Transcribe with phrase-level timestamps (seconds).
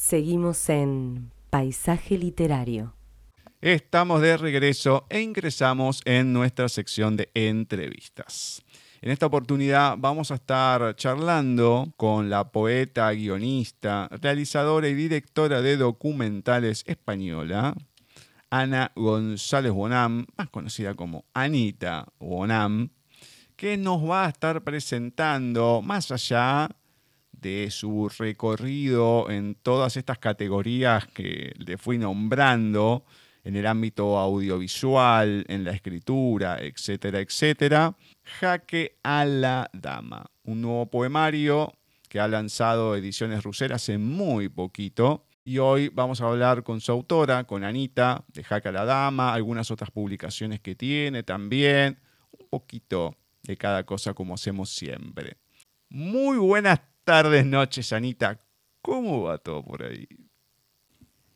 [0.00, 2.94] Seguimos en Paisaje Literario.
[3.60, 8.62] Estamos de regreso e ingresamos en nuestra sección de entrevistas.
[9.02, 15.76] En esta oportunidad vamos a estar charlando con la poeta, guionista, realizadora y directora de
[15.76, 17.74] documentales española,
[18.48, 22.88] Ana González Bonam, más conocida como Anita Bonam,
[23.54, 26.70] que nos va a estar presentando, más allá
[27.40, 33.04] de su recorrido en todas estas categorías que le fui nombrando,
[33.44, 37.96] en el ámbito audiovisual, en la escritura, etcétera, etcétera.
[38.22, 41.72] Jaque a la Dama, un nuevo poemario
[42.08, 45.26] que ha lanzado Ediciones Rusera hace muy poquito.
[45.42, 49.32] Y hoy vamos a hablar con su autora, con Anita, de Jaque a la Dama,
[49.32, 51.98] algunas otras publicaciones que tiene también,
[52.38, 55.38] un poquito de cada cosa como hacemos siempre.
[55.88, 58.38] Muy buenas tardes, noches, Anita.
[58.82, 60.08] ¿Cómo va todo por ahí?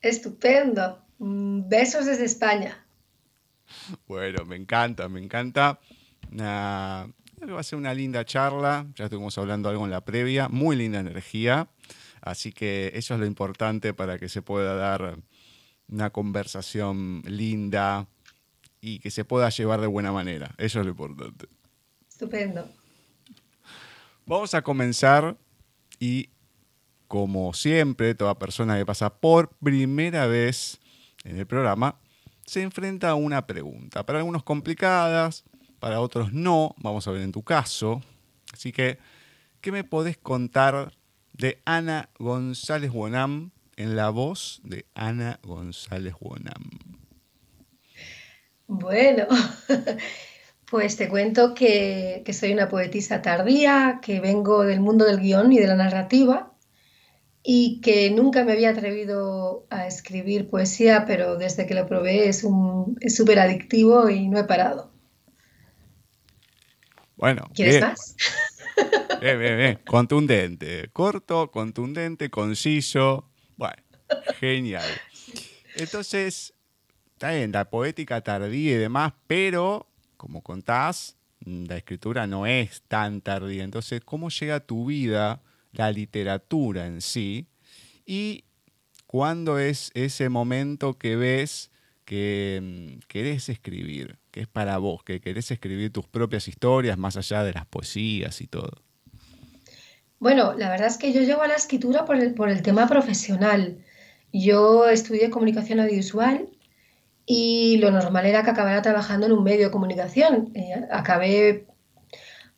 [0.01, 1.03] Estupendo.
[1.19, 2.85] Mm, besos desde España.
[4.07, 5.79] Bueno, me encanta, me encanta.
[6.39, 7.05] va
[7.59, 8.87] a ser una linda charla.
[8.95, 10.49] Ya estuvimos hablando algo en la previa.
[10.49, 11.69] Muy linda energía.
[12.21, 15.19] Así que eso es lo importante para que se pueda dar
[15.89, 18.07] una conversación linda
[18.81, 20.55] y que se pueda llevar de buena manera.
[20.59, 21.47] Eso es lo importante.
[22.09, 22.69] Estupendo.
[24.27, 25.37] Vamos a comenzar
[26.05, 26.29] y
[27.09, 30.79] como siempre, toda persona que pasa por primera vez
[31.25, 31.99] en el programa,
[32.45, 34.05] se enfrenta a una pregunta.
[34.05, 35.45] Para algunos complicadas,
[35.81, 36.75] para otros no.
[36.77, 38.03] Vamos a ver en tu caso.
[38.53, 38.99] Así que,
[39.63, 40.93] ¿qué me podés contar
[41.33, 46.71] de Ana González Bonam en la voz de Ana González Bonam?
[48.67, 49.27] Bueno,
[50.75, 55.53] pues te cuento que, que soy una poetisa tardía, que vengo del mundo del guion
[55.53, 56.53] y de la narrativa
[57.45, 62.41] y que nunca me había atrevido a escribir poesía, pero desde que lo probé es
[62.41, 64.91] súper adictivo y no he parado.
[67.15, 68.17] Bueno, ¿quieres más?
[69.21, 69.79] Bien, bien, bien.
[69.87, 73.31] Contundente, corto, contundente, conciso.
[73.57, 73.81] Bueno,
[74.41, 74.91] genial.
[75.77, 76.53] Entonces,
[77.13, 79.94] está bien, la poética tardía y demás, pero
[80.25, 83.65] como contás, la escritura no es tan tardía.
[83.65, 85.43] Entonces, ¿cómo llega a tu vida?
[85.75, 87.47] la literatura en sí
[88.07, 88.45] y
[89.07, 91.71] cuándo es ese momento que ves
[92.05, 97.17] que mm, querés escribir, que es para vos, que querés escribir tus propias historias más
[97.17, 98.83] allá de las poesías y todo.
[100.19, 102.87] Bueno, la verdad es que yo llego a la escritura por el, por el tema
[102.87, 103.79] profesional.
[104.33, 106.49] Yo estudié comunicación audiovisual
[107.27, 110.51] y lo normal era que acabara trabajando en un medio de comunicación.
[110.55, 111.67] Eh, acabé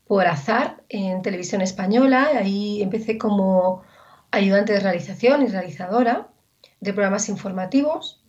[0.06, 2.31] por azar en televisión española.
[2.37, 3.82] Ahí empecé como
[4.31, 6.28] ayudante de realización y realizadora
[6.81, 8.22] de programas informativos.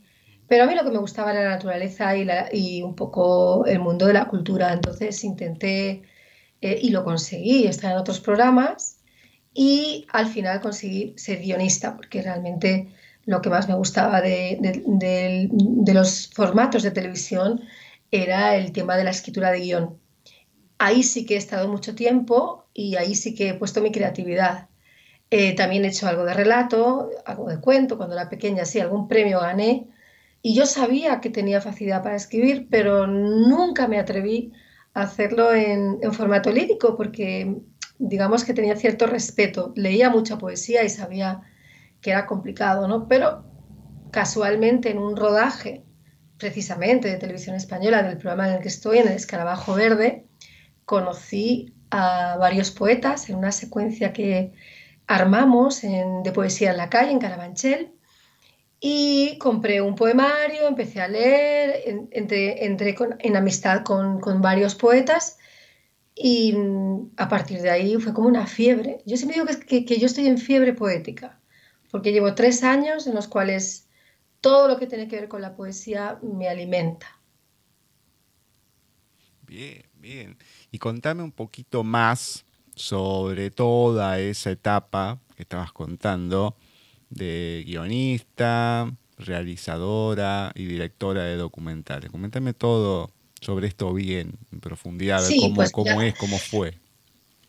[0.48, 4.06] Pero a mí lo que me gustaba era la naturaleza y, un poco el mundo
[4.06, 4.72] de la cultura.
[4.74, 6.04] Entonces intenté
[6.62, 9.02] eh, y lo conseguí estar en otros programas
[9.54, 12.90] y al final conseguí ser guionista porque realmente
[13.28, 17.62] lo que más me gustaba de, de los formatos de televisión
[18.10, 20.00] era el tema de la escritura de guion
[20.78, 24.70] ahí sí que he estado mucho tiempo y ahí sí que he puesto mi creatividad.
[25.30, 29.08] Eh, también he hecho algo de relato, algo de cuento, cuando era pequeña sí, algún
[29.08, 29.88] premio gané.
[30.42, 34.54] Y yo sabía que tenía facilidad para escribir, pero nunca me atreví
[34.94, 37.58] a hacerlo en, formato lírico porque
[38.00, 39.74] digamos que tenía cierto respeto.
[39.76, 41.42] Leía mucha poesía y sabía
[42.02, 43.08] que era complicado, ¿no?
[43.08, 43.46] Pero
[44.12, 45.84] casualmente en un rodaje,
[46.38, 50.26] precisamente de televisión española, del programa en el que estoy, en el Escarabajo Verde,
[50.86, 54.54] conocí a varios poetas en una secuencia que
[55.08, 57.92] armamos de poesía en la calle, en Carabanchel,
[58.80, 65.38] y compré un poemario, empecé a leer, entré, en amistad con, varios poetas
[66.14, 69.00] y mm, a partir de ahí fue como una fiebre.
[69.06, 71.37] Yo siempre digo que, que, yo estoy en fiebre poética,
[71.92, 73.88] porque llevo tres años en los cuales
[74.42, 77.20] todo lo que tiene que ver con la poesía me alimenta.
[79.42, 80.38] Bien, bien.
[80.72, 82.46] Y contame un poquito más
[82.76, 86.56] sobre toda esa etapa que estabas contando
[87.10, 92.12] de guionista, realizadora y directora de documentales.
[92.12, 93.10] Coméntame todo
[93.42, 96.78] sobre esto bien, en profundidad, cómo, pues cómo es, cómo fue.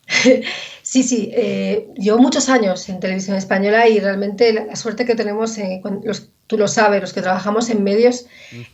[0.81, 5.55] Sí, sí, eh, llevo muchos años en televisión española y realmente la, suerte que tenemos,
[5.59, 8.25] eh, los, tú lo sabes, los que trabajamos en medios,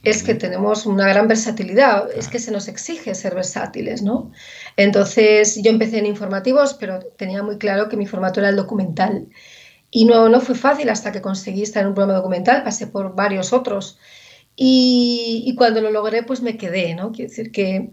[0.02, 4.32] es que tenemos una gran versatilidad, es que se nos exige ser versátiles, ¿no?
[4.78, 9.28] Entonces yo empecé en informativos, pero tenía muy claro que mi formato era el documental.
[9.92, 13.14] Y no, no fue fácil hasta que conseguí estar en un programa documental, pasé por
[13.14, 14.00] varios otros.
[14.56, 17.12] Y, cuando lo logré, pues me quedé, ¿no?
[17.12, 17.90] Quiero decir que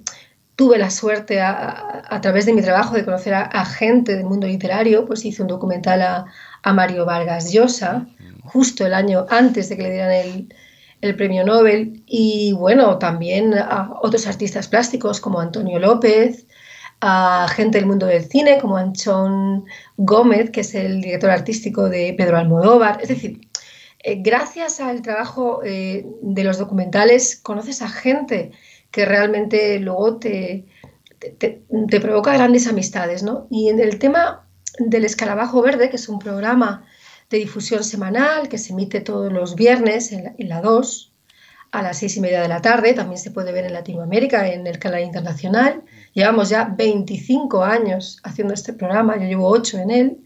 [0.57, 5.07] tuve la suerte a, través de mi trabajo de conocer a, gente del mundo literario,
[5.07, 6.27] pues hice un documental a,
[6.63, 8.07] a Mario Vargas Llosa,
[8.45, 10.55] justo el año antes de que le dieran el,
[11.01, 16.47] el premio Nobel, y bueno, también a otros artistas plásticos como Antonio López,
[17.01, 19.65] a gente del mundo del cine como Anchón
[19.97, 23.01] Gómez, que es el director artístico de Pedro Almodóvar.
[23.03, 23.41] Es decir,
[24.05, 28.53] eh, gracias al trabajo eh, de los documentales conoces a gente
[28.93, 30.67] que realmente luego te,
[31.19, 33.25] te, te, provoca grandes amistades.
[33.25, 33.49] ¿no?
[33.51, 34.47] Y en el tema
[34.79, 36.87] del Escarabajo Verde, que es un programa
[37.31, 41.13] de difusión semanal que se emite todos los viernes en la, 2
[41.73, 42.93] a las seis y media de la tarde.
[42.93, 45.83] También se puede ver en Latinoamérica, en el canal internacional.
[46.13, 50.19] Llevamos ya 25 años haciendo este programa, yo llevo 8 en él.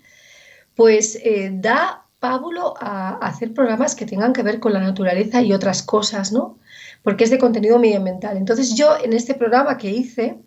[0.74, 5.52] Pues eh, da pábulo a, hacer programas que tengan que ver con la naturaleza y
[5.52, 6.58] otras cosas, ¿no?
[7.06, 8.36] Porque es de contenido medioambiental.
[8.36, 10.40] Entonces yo en este programa que hice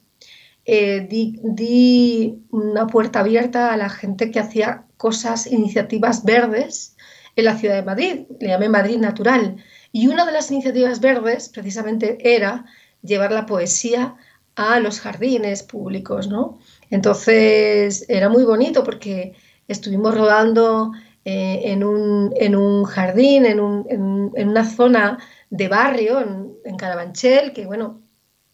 [0.65, 6.97] eh, di, di, una puerta abierta a la gente que hacía cosas, iniciativas verdes
[7.37, 9.55] en la ciudad de Madrid, le llamé Madrid Natural.
[9.93, 12.65] Y una de las iniciativas verdes precisamente era
[13.01, 14.17] llevar la poesía
[14.55, 16.59] a los jardines públicos, ¿no?
[16.89, 19.33] Entonces era muy bonito porque
[19.69, 20.91] estuvimos rodando
[21.31, 25.19] eh, en, un, jardín, en, una zona
[25.49, 28.01] de barrio, en, Carabanchel, que bueno,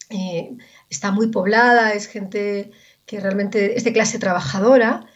[0.10, 0.56] eh,
[0.90, 2.72] está muy poblada, es gente
[3.06, 5.08] que realmente es de clase trabajadora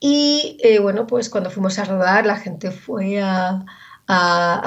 [0.00, 3.64] y eh, bueno, pues cuando fuimos a rodar, la gente fue a,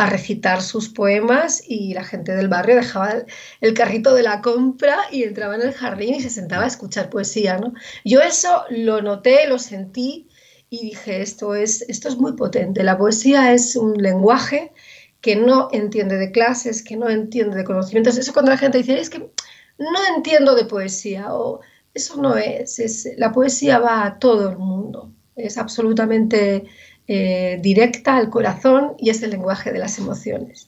[0.09, 3.13] recitar sus poemas y la gente del barrio dejaba
[3.61, 7.09] el, carrito de la compra y entraba en el jardín y se sentaba a escuchar
[7.09, 7.57] poesía.
[7.57, 7.73] ¿no?
[8.03, 10.27] Yo eso lo noté, lo sentí
[10.69, 12.83] y dije, esto es, esto es muy potente.
[12.83, 14.73] La poesía es un lenguaje
[15.21, 18.17] que no entiende de clases, que no entiende de conocimientos.
[18.17, 19.31] Eso cuando la gente dice, es que
[19.77, 21.61] no entiendo de poesía o
[21.93, 26.65] eso no es, es la poesía va a todo el mundo es absolutamente
[27.07, 30.67] eh, directa al corazón y es el lenguaje de las emociones.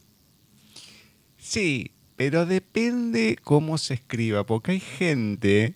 [1.38, 5.76] Sí, pero depende cómo se escriba, porque hay gente,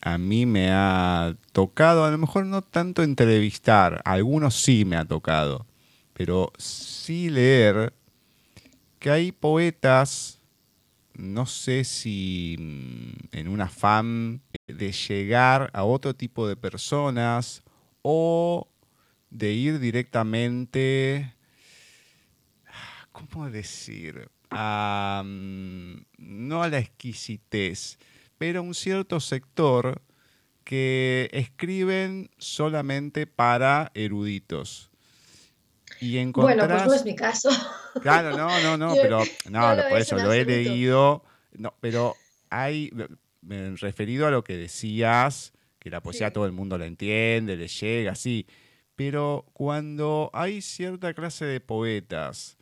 [0.00, 5.04] a mí me ha tocado, a lo mejor no tanto entrevistar, algunos sí me ha
[5.04, 5.66] tocado,
[6.14, 7.92] pero sí leer
[8.98, 10.40] que hay poetas,
[11.12, 17.62] no sé si mm, en un afán de llegar a otro tipo de personas
[18.00, 18.68] o
[19.28, 21.34] de ir directamente,
[23.12, 24.30] ¿cómo decir?
[24.50, 27.98] Mm, no a la exquisitez,
[28.38, 30.00] pero a un cierto sector
[30.62, 34.93] que escriben solamente para eruditos.
[36.00, 37.50] Y Bueno, pues no es mi caso.
[38.02, 41.24] Claro, no, no, no, pero no, por eso lo he leído.
[41.52, 42.16] No, pero
[42.50, 42.90] hay,
[43.42, 48.16] referido a lo que decías, que la poesía todo el mundo la entiende, le llega,
[48.16, 48.48] sí.
[48.96, 52.56] Pero cuando hay cierta clase de poetas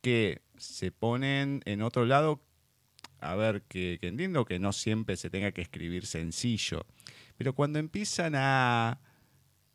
[0.00, 2.42] que se ponen en otro lado,
[3.20, 6.84] a ver, que, entiendo que no siempre se tenga que escribir sencillo,
[7.36, 9.00] pero cuando empiezan a,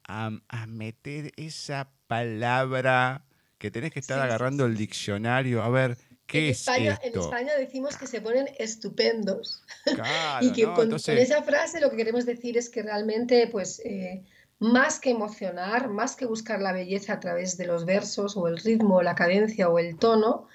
[0.04, 3.24] a, meter esa palabra
[3.60, 5.96] que tenés que estar agarrando el diccionario, a ver,
[6.26, 9.64] ¿Qué en, España, en España decimos que se ponen estupendos.
[10.42, 14.24] y que con, esa frase lo que queremos decir es que realmente, pues, eh,
[14.58, 18.58] más que emocionar, más que buscar la belleza a través de los versos o el
[18.58, 20.48] ritmo, la cadencia o el tono,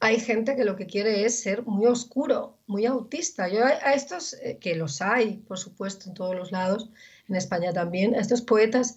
[0.00, 3.48] hay gente que lo que quiere es ser muy oscuro, muy autista.
[3.48, 6.88] Yo a, estos, eh, que los hay, por supuesto, en todos los lados,
[7.28, 8.96] en España también, a estos poetas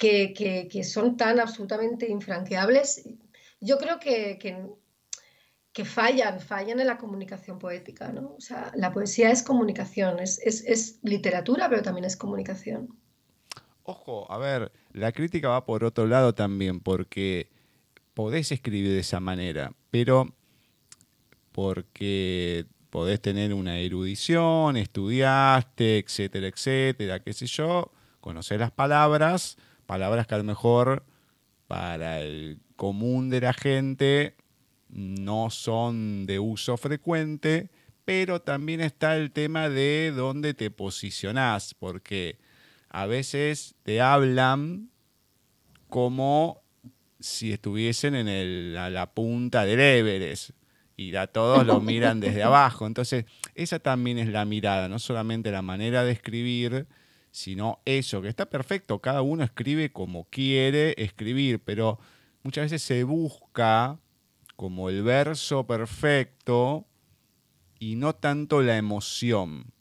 [0.00, 3.06] que, que, son tan absolutamente infranqueables,
[3.60, 4.56] yo creo que, que
[5.72, 8.34] que fallan, fallan en la comunicación poética, ¿no?
[8.36, 12.88] O sea, la poesía es comunicación, es, literatura, pero también es comunicación.
[13.84, 17.50] Ojo, a ver, la crítica va por otro lado también, porque
[18.14, 20.34] podés escribir de esa manera, pero
[21.52, 29.56] porque podés tener una erudición, estudiaste, etcétera, etcétera, qué sé yo, conocer las palabras,
[29.90, 31.04] palabras que a lo mejor
[31.66, 34.36] para el común de la gente
[34.88, 37.70] no son de uso frecuente,
[38.04, 42.38] pero también está el tema de dónde te posicionás, porque
[42.88, 44.90] a veces te hablan
[45.88, 46.62] como
[47.18, 50.50] si estuviesen en el, a la punta del Everest
[50.96, 52.86] y a todos lo miran desde abajo.
[52.86, 53.24] Entonces,
[53.56, 56.86] esa también es la mirada, no solamente la manera de escribir,
[57.30, 61.98] sino eso, que está perfecto, cada uno escribe como quiere escribir, pero
[62.42, 63.98] muchas veces se busca
[64.56, 66.86] como el verso perfecto
[67.78, 69.72] y no tanto la emoción.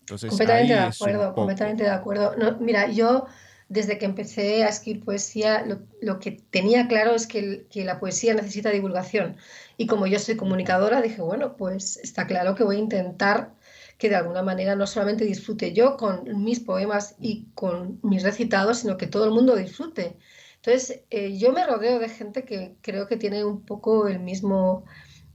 [0.00, 2.56] Entonces, completamente de acuerdo, completamente de acuerdo.
[2.60, 3.26] mira, yo
[3.68, 5.66] desde que empecé a escribir poesía,
[6.00, 9.36] lo, que tenía claro es que, que, la poesía necesita divulgación.
[9.76, 13.55] Y como yo soy comunicadora, dije, bueno, pues está claro que voy a intentar
[13.98, 18.78] que de alguna manera no solamente disfrute yo con mis poemas y con mis recitados,
[18.78, 20.16] sino que todo el mundo disfrute.
[20.56, 24.84] Entonces, eh, yo me rodeo de gente que creo que tiene un poco el mismo,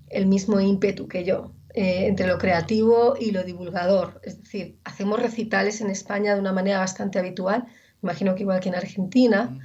[0.10, 4.20] el mismo ímpetu que yo, eh, entre lo creativo y lo divulgador.
[4.24, 7.65] Es decir, hacemos recitales en España de una manera bastante habitual,
[8.03, 9.60] imagino que igual que en Argentina.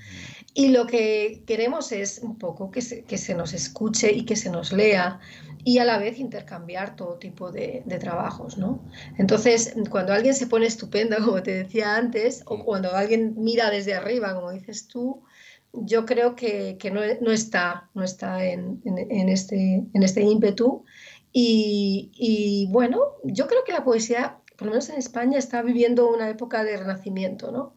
[0.59, 4.37] Y lo que queremos es un poco que se, que se, nos escuche y que
[4.37, 5.21] se nos lea
[5.65, 8.83] y a la vez intercambiar todo tipo de, de, trabajos, ¿no?
[9.19, 13.93] Entonces, cuando alguien se pone estupendo, como te decía antes, o cuando alguien mira desde
[13.93, 15.25] arriba, como dices tú,
[15.75, 20.87] yo creo que, que no, no, está, no está en, en, este, en este ímpetu.
[21.35, 26.09] Y, y, bueno, yo creo que la poesía, por lo menos en España, está viviendo
[26.09, 27.75] una época de renacimiento, ¿no?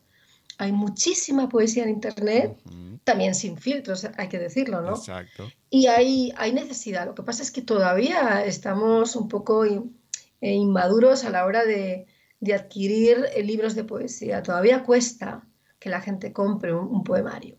[0.60, 2.58] Hay muchísima poesía en Internet,
[3.06, 4.90] también sin filtros, hay que decirlo, ¿no?
[4.90, 5.50] Exacto.
[5.70, 7.06] Y hay, hay necesidad.
[7.06, 9.82] Lo que pasa es que todavía estamos un poco eh,
[10.42, 12.08] inmaduros a la hora de,
[12.54, 14.44] adquirir eh, libros de poesía.
[14.44, 15.48] Todavía cuesta
[15.80, 17.56] que la gente compre un, poemario.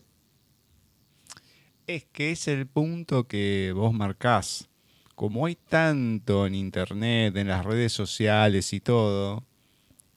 [1.87, 4.69] Es que es el punto que vos marcás.
[5.15, 9.43] Como hay tanto en Internet, en las redes sociales y todo,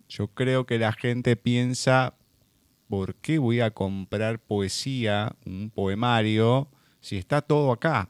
[0.06, 2.14] yo creo que la gente piensa,
[2.94, 6.68] ¿por qué voy a comprar poesía, un poemario,
[7.00, 8.08] si está todo acá?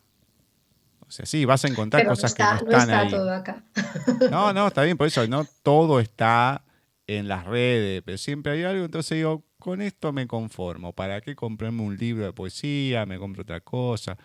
[1.01, 3.65] O sea, sí, vas a encontrar cosas que no están no está todo acá.
[4.31, 6.65] No, no, está bien, por eso no todo está
[7.07, 10.93] en las redes, pero siempre hay algo, entonces digo, con esto me conformo.
[10.93, 13.07] ¿Para qué comprarme un libro de poesía?
[13.07, 14.19] Me compro otra cosa.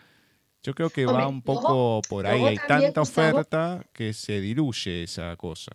[0.62, 2.44] Yo creo que va un poco por ahí.
[2.44, 5.72] Hay tanta oferta que se diluye esa cosa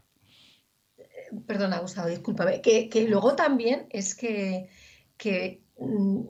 [1.46, 4.68] perdona Gustavo, discúlpame, que, luego también es que,
[5.78, 6.20] mm,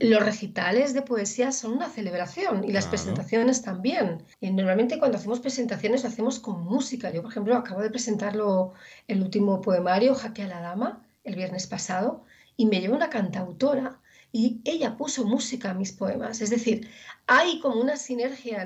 [0.00, 4.22] los recitales de poesía son una celebración y las presentaciones también.
[4.40, 7.10] Y normalmente cuando hacemos presentaciones lo hacemos con música.
[7.10, 8.74] Yo, por ejemplo, acabo de presentarlo
[9.08, 12.24] el último poemario, Jaque a la Dama, el viernes pasado,
[12.56, 14.00] y me lleva una cantautora
[14.36, 16.40] y ella puso música a mis poemas.
[16.40, 16.90] Es decir,
[17.28, 18.62] hay como una sinergia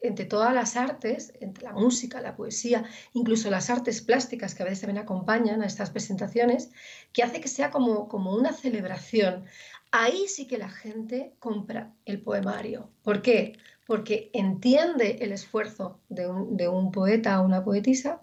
[0.00, 4.64] entre, todas las artes, entre la música, la poesía, incluso las artes plásticas que a
[4.64, 6.70] veces también acompañan a estas presentaciones,
[7.12, 9.44] que hace que sea como, como una celebración.
[9.90, 12.90] Ahí sí que la gente compra el poemario.
[13.02, 13.58] ¿Por qué?
[13.86, 18.22] Porque entiende el esfuerzo de un, de un poeta o una poetisa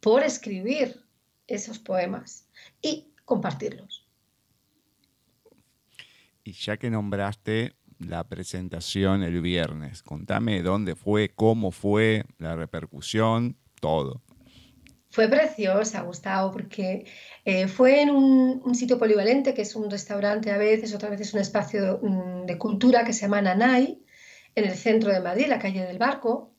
[0.00, 1.04] por escribir
[1.46, 2.48] esos poemas
[2.80, 4.01] y compartirlos.
[6.44, 13.56] Y ya que nombraste la presentación el viernes, contame dónde fue, cómo fue, la repercusión,
[13.80, 14.22] todo.
[15.12, 17.04] Fue preciosa, Gustavo, porque
[17.44, 21.40] eh, fue en un, sitio polivalente, que es un restaurante a veces, otras veces un
[21.40, 24.02] espacio mm, de, cultura que se llama Nanay,
[24.54, 26.54] en el centro de Madrid, la calle del Barco,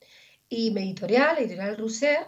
[0.48, 2.28] y mi editorial, Editorial Rousser,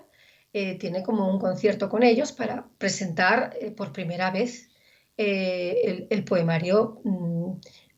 [0.51, 4.71] eh, tiene como un concierto con ellos para presentar eh, por primera vez
[5.17, 7.34] el, el, poemario mm,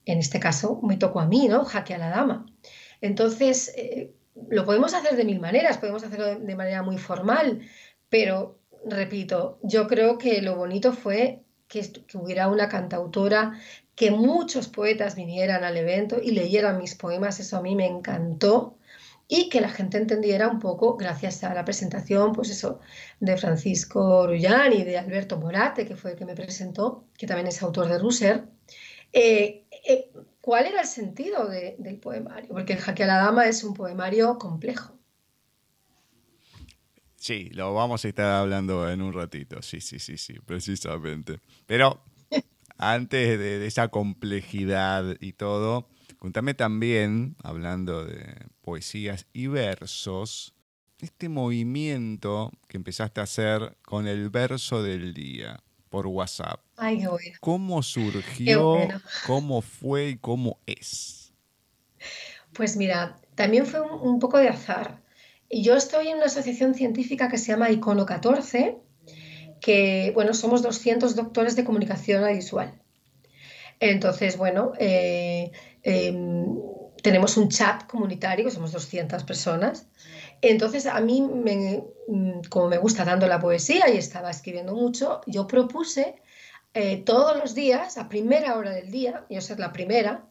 [0.07, 1.65] en este caso me tocó a mí, ¿no?
[1.65, 2.45] Jaque a la dama.
[3.01, 4.13] Entonces, eh,
[4.49, 7.61] lo podemos hacer de mil maneras, podemos hacerlo de manera muy formal,
[8.09, 13.59] pero repito, yo creo que lo bonito fue que, hubiera una cantautora,
[13.95, 18.77] que muchos poetas vinieran al evento y leyeran mis poemas, eso a mí me encantó,
[19.27, 22.79] y que la gente entendiera un poco, gracias a la presentación, pues eso,
[23.19, 27.47] de Francisco Rullán y de Alberto Morate, que fue el que me presentó, que también
[27.47, 28.45] es autor de Russer,
[29.11, 32.49] eh, eh, ¿cuál era el sentido del poemario?
[32.49, 34.97] Porque el Jaque a la Dama es un poemario complejo.
[37.15, 41.39] Sí, lo vamos a estar hablando en un ratito, sí, sí, sí, sí, precisamente.
[41.65, 42.03] Pero
[42.77, 45.89] antes de, esa complejidad y todo,
[46.19, 50.53] contame también, hablando de poesías y versos,
[50.99, 56.59] este movimiento que empezaste a hacer con el verso del día por WhatsApp.
[56.75, 57.37] Ay, qué bueno.
[57.39, 58.77] ¿Cómo surgió?
[59.25, 61.33] ¿Cómo fue y cómo es?
[62.53, 65.01] Pues mira, también fue un, poco de azar.
[65.49, 68.77] Yo estoy en una asociación científica que se llama Icono 14,
[69.61, 72.73] que, bueno, somos 200 doctores de comunicación audiovisual.
[73.79, 75.51] Entonces, bueno, eh,
[75.83, 76.47] em,
[77.03, 79.87] tenemos un chat comunitario, somos 200 personas.
[80.41, 85.21] Entonces, a mí, me, mm, como me gusta tanto la poesía y estaba escribiendo mucho,
[85.27, 86.21] yo propuse
[86.73, 90.27] eh, todos los días, a primera hora del día, yo ser la primera,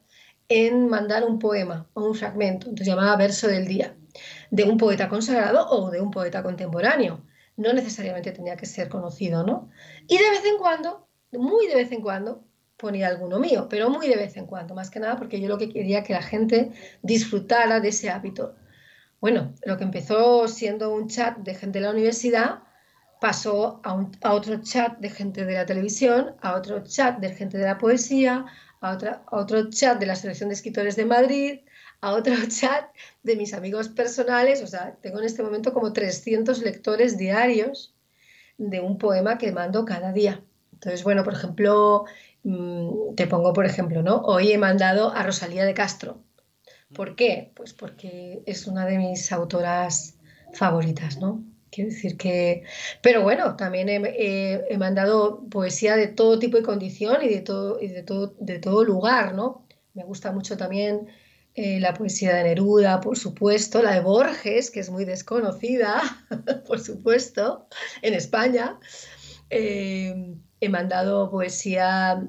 [0.49, 3.97] en mandar un poema o un fragmento, entonces llamaba verso del día,
[4.51, 7.25] de un poeta consagrado o de un poeta contemporáneo.
[7.57, 9.71] No necesariamente tenía que ser conocido, ¿no?
[10.07, 12.45] Y de vez en cuando, muy de vez en cuando,
[12.77, 15.59] ponía alguno mío, pero muy de vez en cuando, más que nada porque yo lo
[15.59, 16.73] que quería que la gente
[17.03, 18.55] disfrutara de ese hábito.
[19.21, 22.61] Bueno, lo que empezó siendo un chat de gente de la universidad
[23.21, 27.59] pasó a, a otro chat de gente de la televisión, a otro chat de gente
[27.59, 28.45] de la poesía,
[28.81, 31.61] a, otra, otro chat de la Selección de Escritores de Madrid,
[32.01, 32.91] a otro chat
[33.23, 34.63] de mis amigos personales.
[34.63, 37.95] O sea, tengo en este momento como 300 lectores diarios
[38.59, 40.43] de un poema que mando cada día.
[40.73, 42.05] Entonces, bueno, por ejemplo,
[42.45, 44.17] mm, te pongo por ejemplo, ¿no?
[44.23, 46.23] Hoy he mandado a Rosalía de Castro.
[46.95, 47.53] ¿Por qué?
[47.55, 50.19] Pues porque es una de mis autoras
[50.53, 51.45] favoritas, ¿no?
[51.71, 52.63] Quiero decir que...
[53.03, 57.89] Pero bueno, también he, mandado poesía de todo tipo y condición y de todo, y
[57.89, 59.67] de todo, de todo lugar, ¿no?
[59.95, 61.09] Me gusta mucho también
[61.55, 66.03] eh, la poesía de Neruda, por supuesto, la de Borges, que es muy desconocida,
[66.67, 67.67] por supuesto,
[68.03, 68.79] en España.
[69.51, 72.23] Eh, he mandado poesía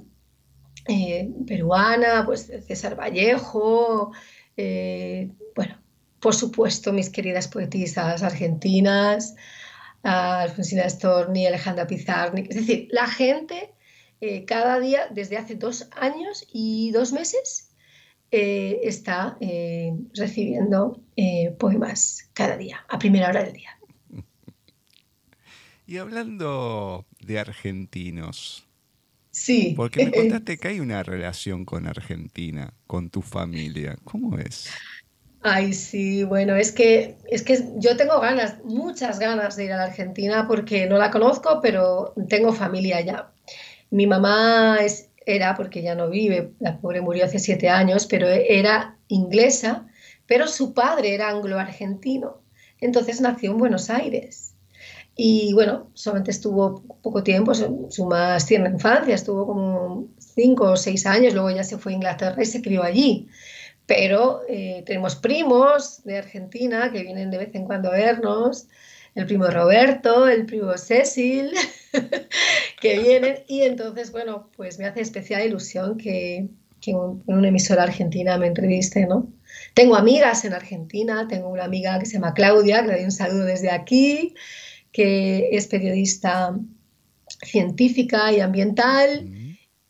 [0.88, 4.14] eh, peruana, pues de César Vallejo,
[4.58, 5.78] bueno,
[6.20, 9.36] por supuesto, mis queridas poetisas argentinas,
[10.04, 12.50] Alfonsina Storni, Alejandra Pizarnik.
[12.50, 13.74] Es decir, la gente
[14.22, 17.70] eh, cada día, desde hace dos años y dos meses,
[18.32, 21.02] eh, está eh, recibiendo
[21.58, 23.78] poemas cada día, a primera hora del día.
[25.90, 28.67] Y hablando de argentinos.
[29.38, 29.74] Sí.
[29.78, 33.96] Porque me contaste que hay una relación con Argentina, con tu familia.
[34.04, 34.68] ¿Cómo es?
[35.44, 39.78] Ay, sí, bueno, es que, es que yo tengo ganas, muchas ganas de ir a
[39.78, 43.32] la Argentina porque no la conozco, pero tengo familia allá.
[43.92, 48.28] Mi mamá es, era, porque ya no vive, la pobre murió hace siete años, pero
[48.28, 49.86] era inglesa,
[50.26, 52.42] pero su padre era anglo-argentino.
[52.82, 54.47] Entonces nació en Buenos Aires.
[55.20, 60.78] Y bueno, solamente estuvo poco tiempo, su, su más tierna infancia, estuvo como cinco o
[60.78, 63.28] seis años, luego ya se fue a Inglaterra y se crió allí.
[63.88, 68.68] Pero eh, tenemos primos de Argentina que vienen de vez en cuando a vernos,
[69.16, 71.52] el primo Roberto, el primo Cecil,
[72.82, 73.40] que vienen.
[73.48, 76.48] Y entonces, bueno, pues me hace especial ilusión que,
[76.80, 79.34] que una emisora argentina me entreviste, ¿no?
[79.74, 83.46] Tengo amigas en Argentina, tengo una amiga que se llama Claudia, le doy un saludo
[83.46, 84.36] desde aquí,
[84.98, 86.58] que es periodista
[87.44, 89.30] científica y ambiental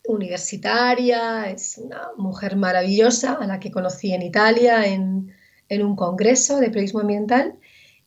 [0.05, 5.31] universitaria, es una mujer maravillosa a la que conocí en Italia en,
[5.69, 7.57] un congreso de periodismo ambiental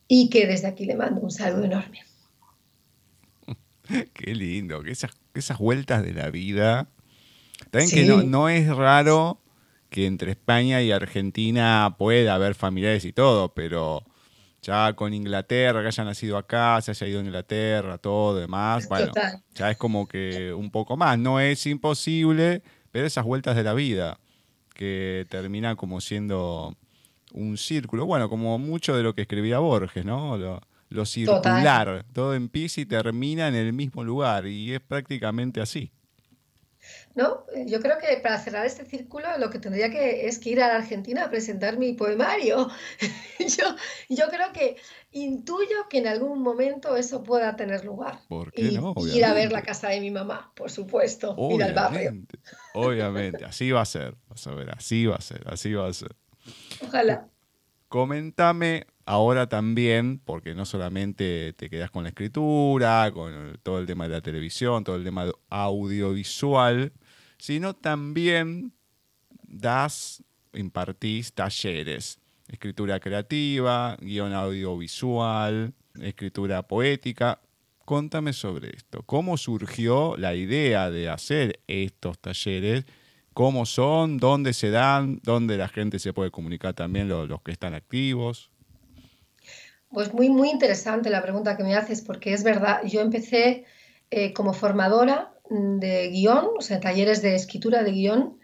[0.07, 2.01] y que desde aquí le mando un saludo enorme.
[4.13, 6.87] Qué lindo, que esas, esas vueltas de la vida.
[7.71, 9.41] También que no, no es raro
[9.89, 14.03] que entre España y Argentina pueda haber familiares y todo, pero
[14.61, 19.11] ya con Inglaterra, que haya nacido acá, se haya ido a Inglaterra, todo demás, bueno,
[19.55, 21.17] ya es como que un poco más.
[21.17, 24.19] No es imposible, pero esas vueltas de la vida,
[24.73, 26.75] que termina como siendo
[27.33, 30.37] un círculo, bueno, como mucho de lo que escribía Borges, ¿no?
[30.89, 35.91] Lo, circular, todo empieza y termina en el mismo lugar, y es prácticamente así.
[37.15, 37.45] ¿No?
[37.67, 40.67] Yo creo que para cerrar este círculo lo que tendría que es que ir a
[40.67, 42.69] la Argentina a presentar mi poemario.
[43.39, 43.75] yo,
[44.09, 44.77] yo creo que
[45.11, 48.19] intuyo que en algún momento eso pueda tener lugar.
[48.27, 48.93] ¿Por qué no?
[49.13, 52.13] Ir a ver la casa de mi mamá, por supuesto, ir al barrio.
[52.73, 55.93] Obviamente, así va a ser, vas a ver, así va a ser, así va a
[55.93, 56.15] ser.
[56.81, 57.27] Ojalá.
[57.87, 64.05] Coméntame ahora también, porque no solamente te quedas con la escritura, con todo el tema
[64.07, 66.93] de la televisión, todo el tema audiovisual,
[67.37, 68.71] sino también
[69.43, 77.41] das, impartís talleres, escritura creativa, guion audiovisual, escritura poética.
[77.83, 79.03] Contame sobre esto.
[79.03, 82.85] ¿Cómo surgió la idea de hacer estos talleres?
[83.33, 84.19] ¿Cómo son?
[84.19, 85.19] ¿Dónde se dan?
[85.23, 88.51] ¿Dónde la gente se puede comunicar también, los, que están activos?
[89.91, 93.65] Pues muy, muy interesante la pregunta que me haces, porque es verdad, yo empecé
[94.09, 98.39] eh, como formadora de guion, o sea, talleres de escritura de guion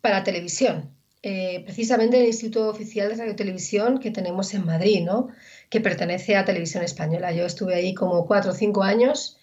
[0.00, 0.90] para televisión.
[1.22, 5.28] Eh, precisamente en el Instituto Oficial de Radio Televisión que tenemos en Madrid, ¿no?
[5.68, 7.32] que pertenece a Televisión Española.
[7.32, 9.38] Yo estuve ahí como cuatro o cinco años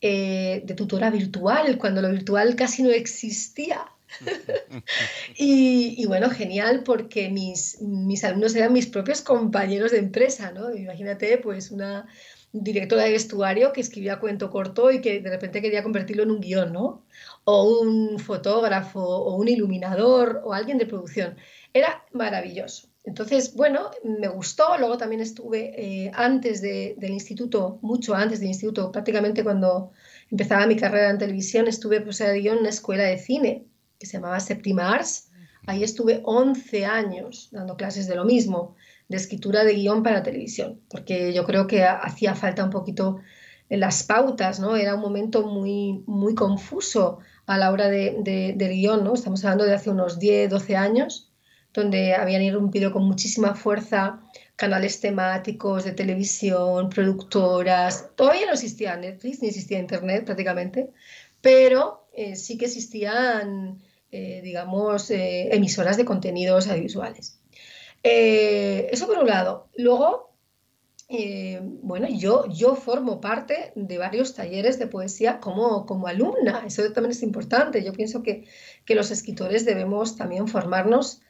[0.00, 3.84] eh, de tutora virtual, cuando lo virtual casi no existía.
[5.36, 10.74] y, bueno, genial porque mis, mis alumnos eran mis propios compañeros de empresa, ¿no?
[10.74, 12.06] Imagínate, pues una,
[12.52, 16.40] directora de vestuario que escribía cuento corto y que de repente quería convertirlo en un
[16.40, 17.04] guion, ¿no?
[17.44, 21.36] O un fotógrafo, o un iluminador, o alguien de producción.
[21.72, 22.88] Era maravilloso.
[23.04, 24.76] Entonces, bueno, me gustó.
[24.78, 29.92] Luego también estuve eh, antes del instituto, mucho antes del instituto, prácticamente cuando
[30.30, 33.66] empezaba mi carrera en televisión, estuve pues, en una escuela de cine
[33.98, 35.30] que se llamaba Septima Arts.
[35.66, 38.76] Ahí estuve 11 años dando clases de lo mismo,
[39.08, 43.20] de escritura de guion para televisión, porque yo creo que hacía falta un poquito
[43.68, 44.76] las pautas, ¿no?
[44.76, 49.14] Era un momento muy, muy confuso a la hora de, de, del guion, ¿no?
[49.14, 51.32] Estamos hablando de hace unos 10, 12 años,
[51.74, 54.22] donde habían irrumpido con muchísima fuerza
[54.58, 58.10] canales temáticos de televisión, productoras.
[58.16, 60.90] Todavía no existía Netflix, ni existía Internet prácticamente,
[61.40, 63.78] pero eh, sí que existían,
[64.10, 67.40] eh, digamos, eh, emisoras de contenidos audiovisuales.
[68.02, 69.68] eso por un lado.
[69.76, 70.34] Luego,
[71.82, 76.64] bueno, yo, yo formo parte de varios talleres de poesía como, como alumna.
[76.66, 77.84] Eso también es importante.
[77.84, 78.46] Yo pienso que,
[78.84, 81.20] que los escritores debemos también formarnos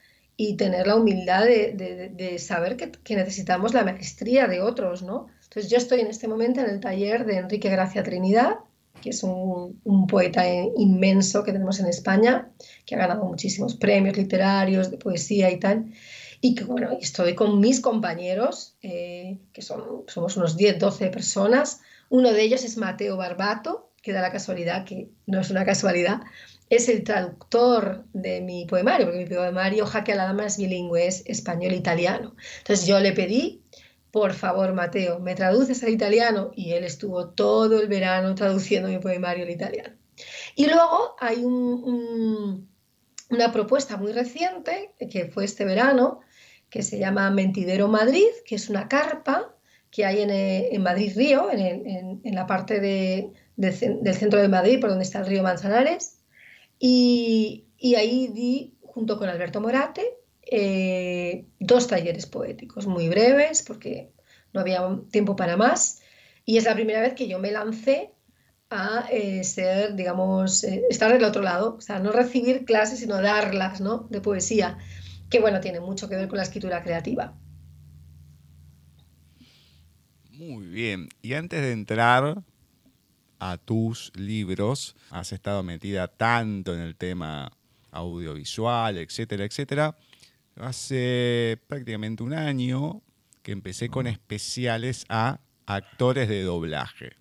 [0.41, 5.27] y tener la humildad de, saber que, necesitamos la maestría de otros, ¿no?
[5.43, 8.55] Entonces yo estoy en este momento en el taller de Enrique Gracia Trinidad,
[9.01, 10.45] que es un, poeta
[10.77, 12.51] inmenso que tenemos en España,
[12.87, 15.93] que ha ganado muchísimos premios literarios de poesía y tal.
[16.41, 21.81] Y que bueno, estoy con mis compañeros, eh, que son, somos unos 10, 12 personas.
[22.09, 26.23] Uno de ellos es Mateo Barbato, que da la casualidad, que no es una casualidad,
[26.71, 31.07] es el traductor de mi poemario, porque mi poemario Jaque a la Dama es bilingüe,
[31.07, 32.35] es español-italiano.
[32.59, 33.63] Entonces yo le pedí,
[34.11, 36.51] por favor, Mateo, ¿me traduces al italiano?
[36.55, 39.95] Y él estuvo todo el verano traduciendo mi poemario al italiano.
[40.55, 42.67] Y luego hay una
[43.53, 46.21] propuesta muy reciente, que fue este verano,
[46.71, 49.55] que se llama Mentidero Madrid, que es una carpa
[49.91, 55.21] que hay en, Madrid Río, en, la parte del centro de Madrid, por donde está
[55.21, 56.19] el río Manzanares
[56.79, 57.67] y,
[57.97, 60.18] ahí di, junto con Alberto Morate,
[60.51, 64.13] eh, dos talleres poéticos muy breves, porque
[64.53, 66.01] no había tiempo para más.
[66.45, 68.13] Y es la primera vez que yo me lancé
[68.71, 73.21] a eh, ser, digamos, eh, estar del otro lado, o sea, no recibir clases, sino
[73.21, 74.07] darlas, ¿no?
[74.11, 74.79] De poesía,
[75.31, 77.35] que bueno, tiene mucho que ver con la escritura creativa.
[80.33, 81.09] Muy bien.
[81.23, 82.43] Y antes de entrar
[83.39, 84.97] a tus libros.
[85.11, 87.51] Has estado metida tanto en el tema
[87.91, 89.97] audiovisual, etcétera, etcétera.
[90.61, 93.03] Hace prácticamente un año
[93.43, 97.13] que empecé con especiales a actores de doblaje.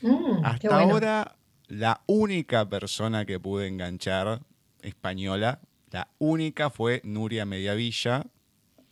[0.00, 1.36] Mm, Hasta ahora,
[1.68, 4.40] la única persona que pude enganchar
[4.82, 8.26] española, la única fue Nuria Mediavilla,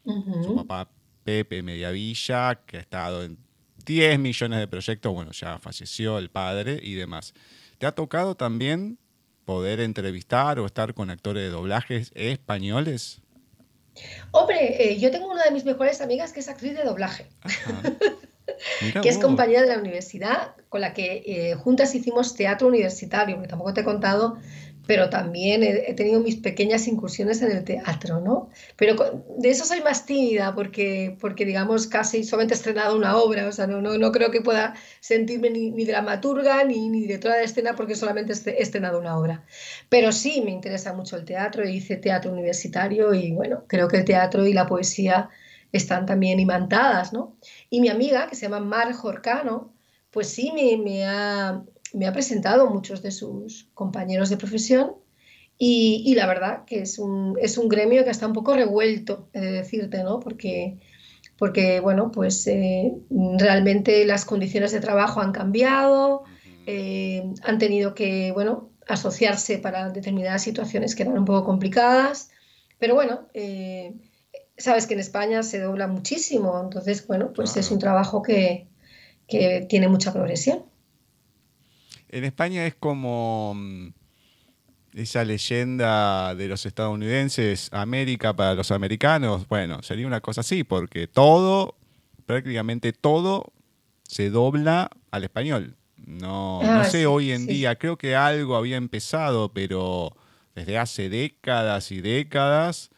[0.04, 0.90] su papá
[1.24, 3.38] Pepe Mediavilla, que ha estado en
[3.84, 7.34] 10 millones de proyectos, bueno, ya falleció el padre y demás.
[7.78, 8.98] ¿Te ha tocado también
[9.44, 13.21] poder entrevistar o estar con actores de doblajes españoles?
[14.30, 17.26] Hombre, eh, yo tengo una de mis mejores amigas que es actriz de doblaje,
[19.02, 23.48] que es compañera de la universidad, con la que eh, juntas hicimos teatro universitario, porque
[23.48, 24.38] tampoco te he contado
[24.86, 28.50] pero también he, tenido mis pequeñas incursiones en el teatro, ¿no?
[28.76, 33.46] Pero de eso soy más tímida porque, porque digamos, casi solamente he estrenado una obra,
[33.46, 37.44] o sea, no, no, no creo que pueda sentirme ni, dramaturga ni, ni, directora de
[37.44, 39.44] escena porque solamente he estrenado una obra.
[39.88, 44.04] Pero sí me interesa mucho el teatro, hice teatro universitario y bueno, creo que el
[44.04, 45.30] teatro y la poesía
[45.70, 47.36] están también imantadas, ¿no?
[47.70, 49.72] Y mi amiga, que se llama Mar Jorcano,
[50.10, 51.62] pues sí me, me ha
[51.94, 54.96] me ha presentado muchos de sus compañeros de profesión
[55.58, 59.40] y, la verdad que es un, es un, gremio que está un poco revuelto, he
[59.40, 60.18] de decirte, ¿no?
[60.18, 60.78] Porque,
[61.38, 62.94] porque bueno, pues eh,
[63.38, 66.24] realmente las condiciones de trabajo han cambiado,
[66.66, 72.30] eh, han tenido que, bueno, asociarse para determinadas situaciones que eran un poco complicadas,
[72.80, 73.94] pero bueno, eh,
[74.56, 78.66] sabes que en España se dobla muchísimo, entonces, bueno, pues es un trabajo que,
[79.28, 80.71] que tiene mucha progresión.
[82.12, 83.88] En España es como mm,
[84.92, 89.48] esa leyenda de los estadounidenses, América para los americanos.
[89.48, 91.74] Bueno, sería una cosa así, porque todo,
[92.26, 93.54] prácticamente todo,
[94.02, 95.76] se dobla al español.
[95.96, 100.14] No, no ah, sé hoy en día, creo que algo había empezado, pero
[100.54, 102.90] desde hace décadas y décadas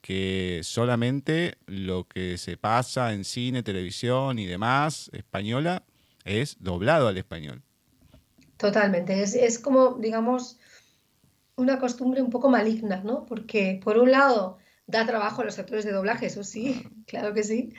[0.00, 5.82] que solamente lo que se pasa en cine, televisión y demás española
[6.24, 7.62] es doblado al español.
[8.56, 10.58] Totalmente, es, como, digamos,
[11.56, 13.26] una costumbre un poco maligna, ¿no?
[13.26, 17.42] Porque por un lado da trabajo a los actores de doblaje, eso sí, claro que
[17.42, 17.72] sí,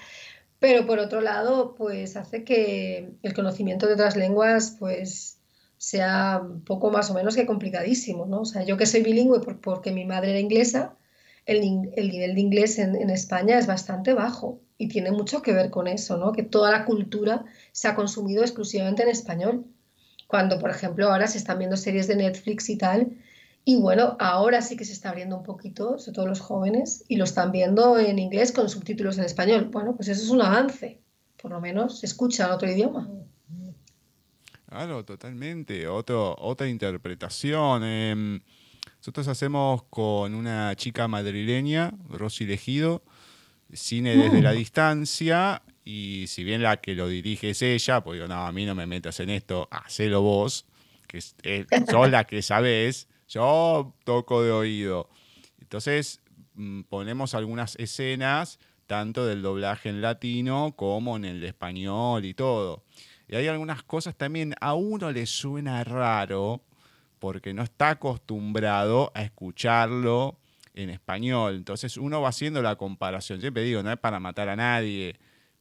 [0.59, 5.39] pero por otro lado, pues hace que el conocimiento de otras lenguas, pues
[5.77, 8.41] sea poco más o menos que complicadísimo, ¿no?
[8.41, 10.97] O sea, yo que soy bilingüe porque mi madre era inglesa,
[11.45, 15.87] el, nivel de inglés en, España es bastante bajo y tiene mucho que ver con
[15.87, 16.31] eso, ¿no?
[16.31, 19.65] Que toda la cultura se ha consumido exclusivamente en español.
[20.27, 23.11] Cuando, por ejemplo, ahora se están viendo series de Netflix y tal,
[23.63, 27.15] y bueno, ahora sí que se está abriendo un poquito, sobre todo los jóvenes, y
[27.15, 29.69] lo están viendo en inglés con subtítulos en español.
[29.71, 31.01] Bueno, pues eso es un avance,
[31.41, 33.09] por lo menos se escucha en otro idioma.
[34.69, 35.87] Claro, totalmente.
[35.87, 37.83] Otro, otra interpretación.
[37.83, 38.39] Em,
[38.97, 43.03] nosotros hacemos con una chica madrileña, Rosy Legido,
[43.73, 44.57] cine desde la mm.
[44.57, 48.65] distancia, y si bien la que lo dirige es ella, pues digo, no, a mí
[48.65, 50.65] no me metas en esto, hacelo vos,
[51.07, 51.21] que
[51.89, 55.09] sos la que sabés yo toco de oído.
[55.61, 56.21] Entonces
[56.55, 62.83] mm, ponemos algunas escenas, tanto del doblaje en latino como en el español y todo.
[63.27, 66.61] Y hay algunas cosas también, a uno le suena raro
[67.19, 70.37] porque no está acostumbrado a escucharlo
[70.75, 71.55] en español.
[71.55, 73.41] Entonces uno va haciendo la comparación.
[73.41, 75.15] Siempre digo, no es para matar a nadie,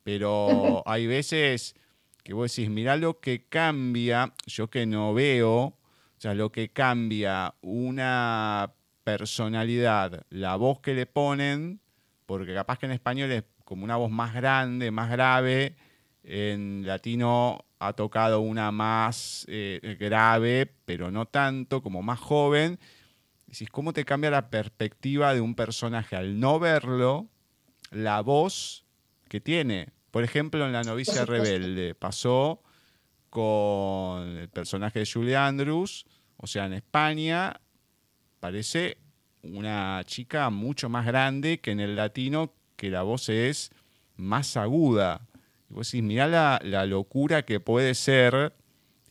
[0.05, 1.75] pero hay veces
[2.23, 5.77] que vos decís, mirá lo que cambia, yo que no veo,
[6.25, 8.73] sea, lo que cambia una
[9.05, 11.81] personalidad, la voz que le ponen,
[12.25, 15.77] porque capaz que en español es como una voz más grande, más grave,
[16.23, 22.79] en latino ha tocado una más eh, grave, pero no tanto, como más joven.
[23.47, 27.27] Decís, ¿cómo te cambia la perspectiva de un personaje al no verlo,
[27.91, 28.87] la voz
[29.29, 29.89] que tiene?
[30.15, 32.63] Por ejemplo, en La novicia rebelde pasó
[33.31, 37.61] con el personaje de Julie Andrews, o sea, en España
[38.39, 38.99] parece
[39.43, 43.73] una chica mucho más grande que en el latino, que la voz es
[44.15, 45.27] más aguda.
[45.69, 48.55] Y vos decís, mirá la, la locura que puede ser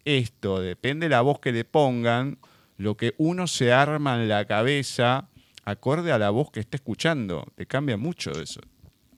[0.06, 2.38] esto, depende de la voz que le pongan,
[2.78, 5.28] lo que uno se arma en la cabeza
[5.66, 7.46] acorde a la voz que esté escuchando.
[7.56, 8.62] Te cambia mucho eso.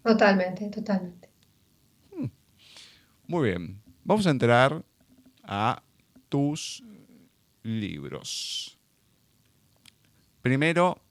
[0.04, 1.25] Totalmente, totalmente.
[3.28, 3.82] Muy bien.
[4.04, 4.86] Vamos a entrar
[5.44, 5.82] a
[6.30, 6.84] tus
[7.64, 8.78] libros.
[10.42, 11.02] Primero,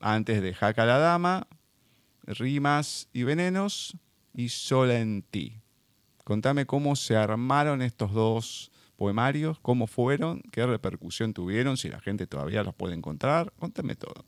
[0.00, 1.46] antes de Jaca la Dama,
[2.22, 3.96] Rimas y Venenos
[4.34, 5.60] y Sola en ti.
[6.24, 12.26] Contame cómo se armaron estos dos poemarios, cómo fueron, qué repercusión tuvieron, si la gente
[12.26, 13.52] todavía los puede encontrar.
[13.58, 14.24] Contame todo.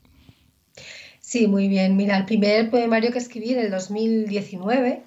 [1.19, 1.95] Sí, muy bien.
[1.95, 5.03] Mira, el primer poemario que escribí en el 2019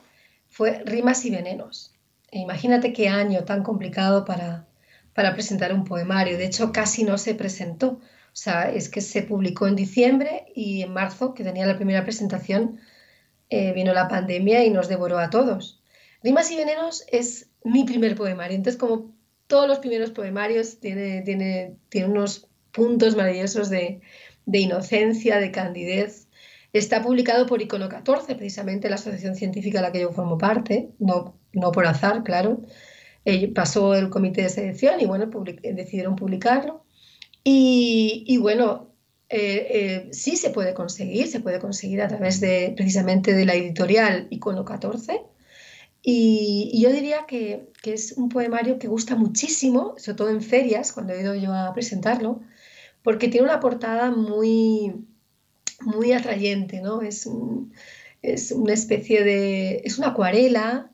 [0.48, 1.95] fue Rimas y Venenos.
[2.30, 4.66] E imagínate qué año tan complicado para,
[5.14, 6.38] para presentar un poemario.
[6.38, 7.88] De hecho, casi no se presentó.
[7.88, 12.04] O sea, es que se publicó en diciembre y en marzo, que tenía la primera
[12.04, 12.80] presentación,
[13.48, 15.82] eh, vino la pandemia y nos devoró a todos.
[16.22, 18.56] Rimas y Venenos es mi primer poemario.
[18.56, 19.14] Entonces, como
[19.46, 24.00] todos los primeros poemarios, tiene, tiene, tiene unos puntos maravillosos de,
[24.44, 26.28] de inocencia, de candidez.
[26.72, 30.90] Está publicado por Icono 14, precisamente la asociación científica de la que yo formo parte,
[30.98, 32.60] no, no por azar, claro
[33.54, 35.28] pasó el comité de selección y bueno,
[35.62, 36.84] decidieron publicarlo.
[37.42, 38.92] Y, bueno,
[39.28, 43.54] eh, eh, sí se puede conseguir, se puede conseguir a través de precisamente de la
[43.54, 45.22] editorial Icono 14.
[46.02, 50.92] Y, yo diría que, que, es un poemario que gusta muchísimo, sobre todo en ferias,
[50.92, 52.40] cuando he ido yo a presentarlo,
[53.02, 55.06] porque tiene una portada muy,
[55.80, 57.02] muy atrayente, ¿no?
[57.02, 57.28] Es,
[58.22, 59.82] es una especie de...
[59.84, 60.90] es una acuarela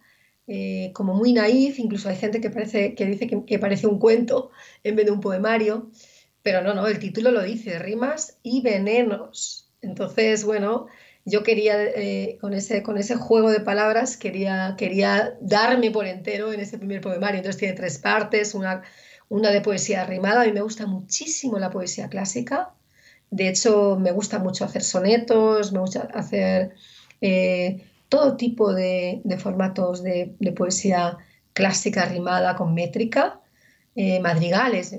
[0.55, 4.51] eh, como muy naif, incluso hay gente que, parece, que dice que, parece un cuento
[4.85, 5.91] en vez de un poemario,
[6.43, 9.71] pero no, no, el título lo dice, rimas y venenos.
[9.81, 10.89] Entonces, bueno,
[11.25, 16.53] yo quería, eh, con, ese, con ese juego de palabras, quería, quería darme por entero
[16.53, 17.39] en ese primer poemario.
[17.39, 18.83] Entonces tiene tres partes, una,
[19.31, 22.75] una de poesía rimada, a mí me gusta muchísimo la poesía clásica,
[23.31, 26.75] de hecho me gusta mucho hacer sonetos, me gusta hacer...
[27.23, 31.17] Eh, todo tipo de, formatos de, poesía
[31.55, 33.41] clásica rimada con métrica,
[33.97, 34.95] eh, madrigales.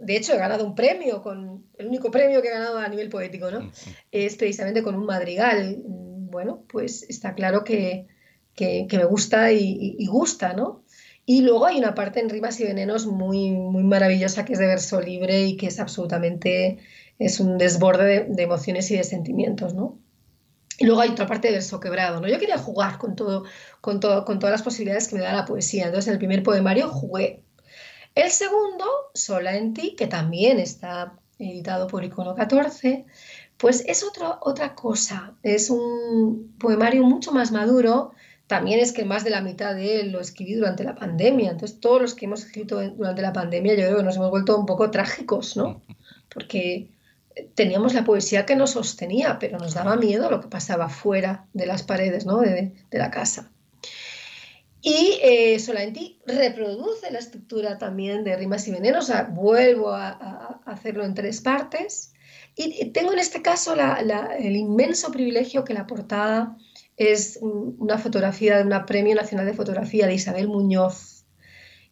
[0.00, 3.08] De hecho, he ganado un premio, con el único premio que he ganado a nivel
[3.08, 3.72] poético, ¿no?
[4.12, 5.78] Es precisamente con un madrigal.
[5.82, 8.06] Bueno, pues está claro que,
[8.60, 10.84] me gusta y, gusta, ¿no?
[11.24, 14.66] Y luego hay una parte en Rimas y Venenos muy, muy maravillosa que es de
[14.66, 16.80] verso libre y que es absolutamente,
[17.18, 19.98] es un desborde de, de emociones y de sentimientos, ¿no?
[20.78, 22.28] Y luego hay otra parte de verso quebrado, ¿no?
[22.28, 23.44] Yo quería jugar con todo,
[23.80, 25.86] con todo, con todas las posibilidades que me da la poesía.
[25.86, 27.42] Entonces, en el primer poemario jugué.
[28.14, 33.06] El segundo, Sola en ti, que también está editado por Icono 14,
[33.56, 35.34] pues es otra otra cosa.
[35.42, 38.12] Es un poemario mucho más maduro,
[38.46, 41.50] también es que más de la mitad de él lo escribí durante la pandemia.
[41.50, 44.56] Entonces, todos los que hemos escrito durante la pandemia, yo creo que nos hemos vuelto
[44.56, 45.82] un poco trágicos, ¿no?
[46.32, 46.88] Porque
[47.54, 51.66] teníamos la poesía que nos sostenía, pero nos daba miedo lo que pasaba fuera de
[51.66, 52.40] las paredes, ¿no?
[52.40, 53.50] de, la casa.
[54.80, 61.14] Y eh, Solenti reproduce la estructura también de Rimas y Venenos, vuelvo a, hacerlo en
[61.14, 62.12] tres partes.
[62.54, 66.56] Y tengo en este caso el inmenso privilegio que la portada
[66.96, 71.18] es una fotografía de una Premio Nacional de Fotografía de Isabel Muñoz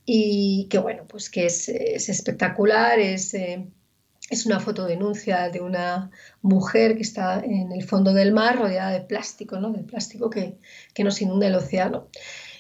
[0.05, 3.67] y que bueno, pues que es, espectacular, es, eh,
[4.31, 6.11] es una fotodenuncia de una
[6.43, 9.71] mujer que está en el fondo del mar rodeada de plástico, ¿no?
[9.71, 10.59] Del plástico que,
[10.95, 12.09] que nos inunda el océano.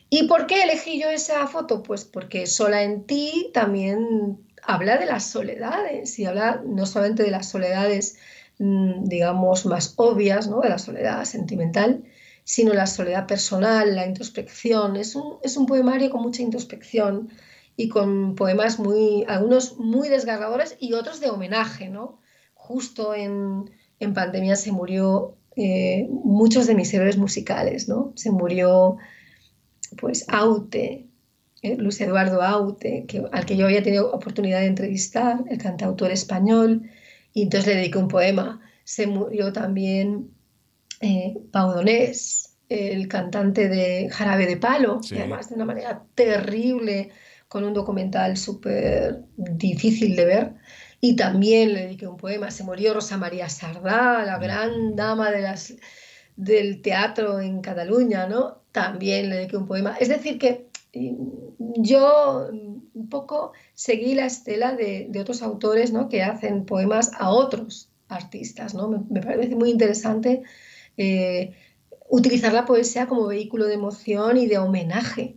[0.08, 1.82] ¿Y por qué elegí yo esa foto?
[1.82, 7.30] Pues porque Sola en ti también habla de las soledades y habla no solamente de
[7.30, 8.16] las soledades,
[8.58, 10.60] mm, digamos, más obvias, ¿no?
[10.60, 12.04] De la soledad sentimental,
[12.44, 14.96] sino la soledad personal, la introspección.
[14.96, 17.30] Es un, es un poemario con mucha introspección
[17.76, 22.20] y con poemas muy, algunos muy desgarradores y otros de homenaje, ¿no?
[22.54, 28.12] Justo en, en pandemia se murió eh, muchos de mis héroes musicales, ¿no?
[28.16, 28.96] Se murió,
[29.98, 31.06] pues, Aute,
[31.62, 36.10] eh, Luis Eduardo Aute, que, al que yo había tenido oportunidad de entrevistar, el cantautor
[36.10, 36.90] español,
[37.32, 38.60] y entonces le dediqué un poema.
[38.84, 40.30] Se murió también
[41.00, 47.10] eh, Pau Donés, el cantante de Jarabe de Palo, además de una manera terrible,
[47.48, 50.54] con un documental súper difícil de ver.
[51.00, 52.50] Y también le dediqué un poema.
[52.50, 55.74] Se murió Rosa María Sardá, la gran dama de las,
[56.36, 58.62] del teatro en Cataluña, ¿no?
[58.72, 59.96] También le dediqué un poema.
[60.00, 62.48] Es decir, que mm, yo
[62.96, 66.08] un poco seguí la estela de, otros autores ¿no?
[66.08, 68.74] que hacen poemas a otros artistas.
[68.74, 69.06] ¿no?
[69.10, 70.42] me parece muy interesante
[70.96, 71.54] eh,
[72.08, 75.36] utilizar la poesía como vehículo de emoción y de homenaje.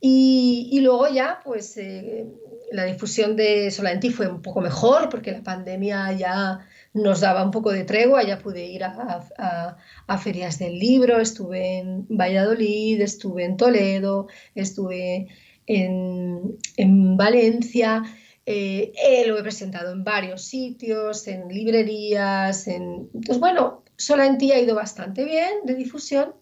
[0.00, 2.26] Y, luego ya, pues eh,
[2.70, 7.50] la difusión de Solenti fue un poco mejor porque la pandemia ya nos daba un
[7.50, 9.76] poco de tregua, ya pude ir a,
[10.18, 15.28] ferias del libro, estuve en Valladolid, estuve en Toledo, estuve
[15.66, 18.02] en, Valencia,
[18.44, 18.92] eh,
[19.26, 23.08] lo he presentado en varios sitios, en librerías, en...
[23.14, 23.82] Entonces, bueno,
[24.38, 26.34] ti ha ido bastante bien de difusión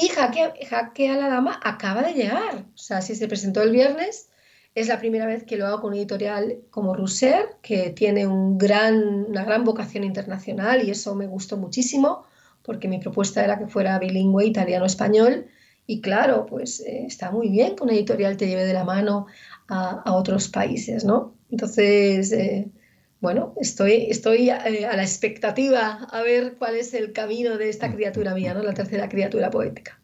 [0.00, 2.64] y Jaque, a la Dama acaba de llegar.
[2.74, 4.30] O sea, si se presentó el viernes,
[4.74, 9.44] es la primera vez que lo hago con un editorial como Russer, que tiene una
[9.44, 12.24] gran vocación internacional y eso me gustó muchísimo
[12.62, 15.46] porque mi propuesta era que fuera bilingüe italiano-español
[15.86, 19.26] y claro, pues eh, está muy bien que una editorial te lleve de la mano
[19.66, 21.34] a, otros países, ¿no?
[21.50, 22.70] Entonces, eh,
[23.20, 27.92] bueno, estoy, estoy eh, a la expectativa a ver cuál es el camino de esta
[27.94, 28.62] criatura mía, ¿no?
[28.62, 30.00] La tercera criatura poética.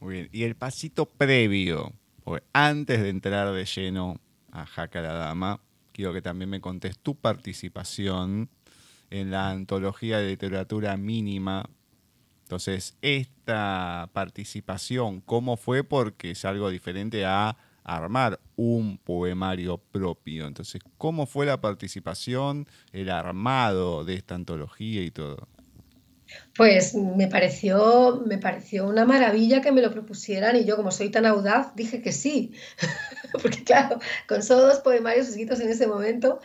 [0.00, 0.28] Muy bien.
[0.32, 1.92] Y el pasito previo,
[2.52, 5.60] antes de entrar de lleno a Jaca la Dama,
[5.92, 8.48] quiero que también me contes tu participación
[9.10, 11.68] en la antología de literatura mínima.
[12.42, 15.84] Entonces, esta participación, ¿cómo fue?
[15.84, 20.46] Porque es algo diferente a armar un poemario propio.
[20.46, 25.48] Entonces, ¿cómo fue la participación, el armado de esta antología y todo?
[26.56, 31.10] Pues me pareció, me pareció una maravilla que me lo propusieran y yo como soy
[31.10, 32.52] tan audaz dije que sí,
[33.42, 36.40] porque claro, con solo dos poemarios escritos en ese momento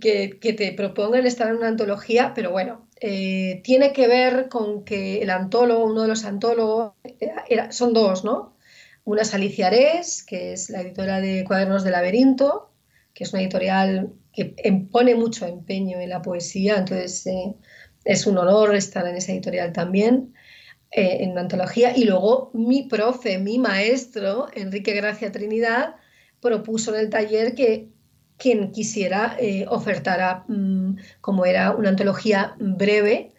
[0.00, 5.22] que, te propongan estar en una antología, pero bueno, eh, tiene que ver con que
[5.22, 6.92] el antólogo, uno de los antólogos,
[7.48, 8.57] era, son dos, ¿no?
[9.08, 9.70] Una es Alicia
[10.26, 12.70] que es la editora de Cuadernos de Laberinto,
[13.14, 17.54] que es una editorial que em, pone mucho empeño en la poesía, entonces eh,
[18.04, 20.34] es un honor estar en esa editorial también,
[20.90, 21.96] eh, en una antología.
[21.96, 25.94] Y luego mi profe, mi maestro, Enrique Gracia Trinidad,
[26.42, 27.88] propuso en el taller que
[28.36, 33.32] quien quisiera eh, ofertara, mm, como era una antología breve,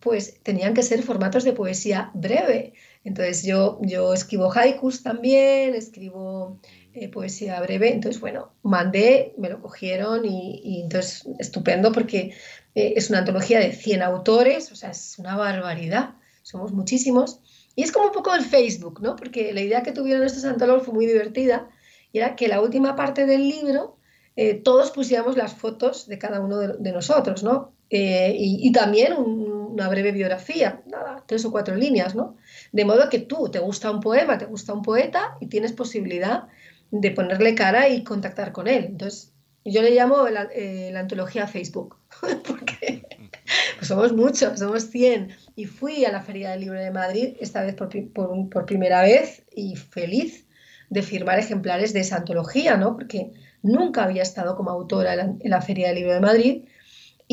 [0.00, 2.72] pues tenían que ser formatos de poesía breve.
[3.04, 6.60] Entonces yo, yo escribo haikus también, escribo
[6.94, 12.34] eh, poesía breve, entonces bueno, mandé, me lo cogieron y, entonces estupendo porque
[12.74, 17.40] eh, es una antología de 100 autores, o sea, es una barbaridad, somos muchísimos.
[17.74, 19.16] Y es como un poco el Facebook, ¿no?
[19.16, 21.70] Porque la idea que tuvieron estos antólogos fue muy divertida
[22.12, 23.96] y era que la última parte del libro
[24.36, 27.72] eh, todos pusiéramos las fotos de cada uno de, nosotros, ¿no?
[27.90, 32.36] y, también una breve biografía, nada, tres o cuatro líneas, ¿no?
[32.72, 36.48] De modo que tú te gusta un poema, te gusta un poeta y tienes posibilidad
[36.90, 38.84] de ponerle cara y contactar con él.
[38.84, 39.32] Entonces,
[39.64, 41.96] yo le llamo la, eh, antología Facebook,
[42.46, 43.06] porque
[43.76, 45.30] pues somos muchos, somos 100.
[45.54, 49.44] Y fui a la Feria del Libro de Madrid, esta vez por, por, primera vez,
[49.54, 50.46] y feliz
[50.90, 52.94] de firmar ejemplares de esa antología, ¿no?
[52.94, 56.64] Porque nunca había estado como autora en la, Feria del Libro de Madrid.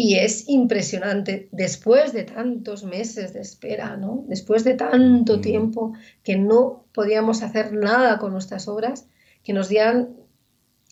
[0.01, 4.23] Y es impresionante, después de tantos meses de espera, ¿no?
[4.29, 5.41] después de tanto mm.
[5.41, 5.93] tiempo
[6.23, 9.07] que no podíamos hacer nada con nuestras obras,
[9.43, 10.15] que nos dieran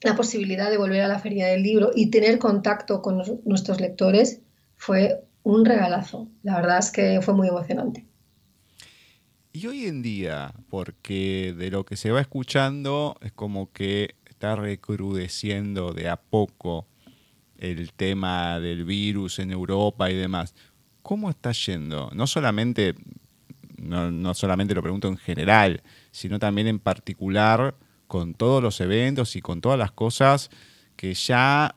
[0.03, 4.41] la posibilidad de volver a la feria del libro y tener contacto con nuestros lectores
[4.75, 6.27] fue un regalazo.
[6.43, 8.05] La verdad es que fue muy emocionante.
[9.53, 14.57] Y hoy en día, porque de lo que se va escuchando es como que está
[14.57, 16.87] recrudeciendo de a poco
[17.59, 20.53] el tema del virus en Europa y demás.
[21.01, 22.11] ¿Cómo está yendo?
[22.13, 22.95] No solamente,
[23.77, 25.81] no, solamente lo pregunto en general,
[26.11, 27.75] sino también en particular
[28.07, 30.49] con todos los eventos y con todas las cosas
[30.95, 31.75] que ya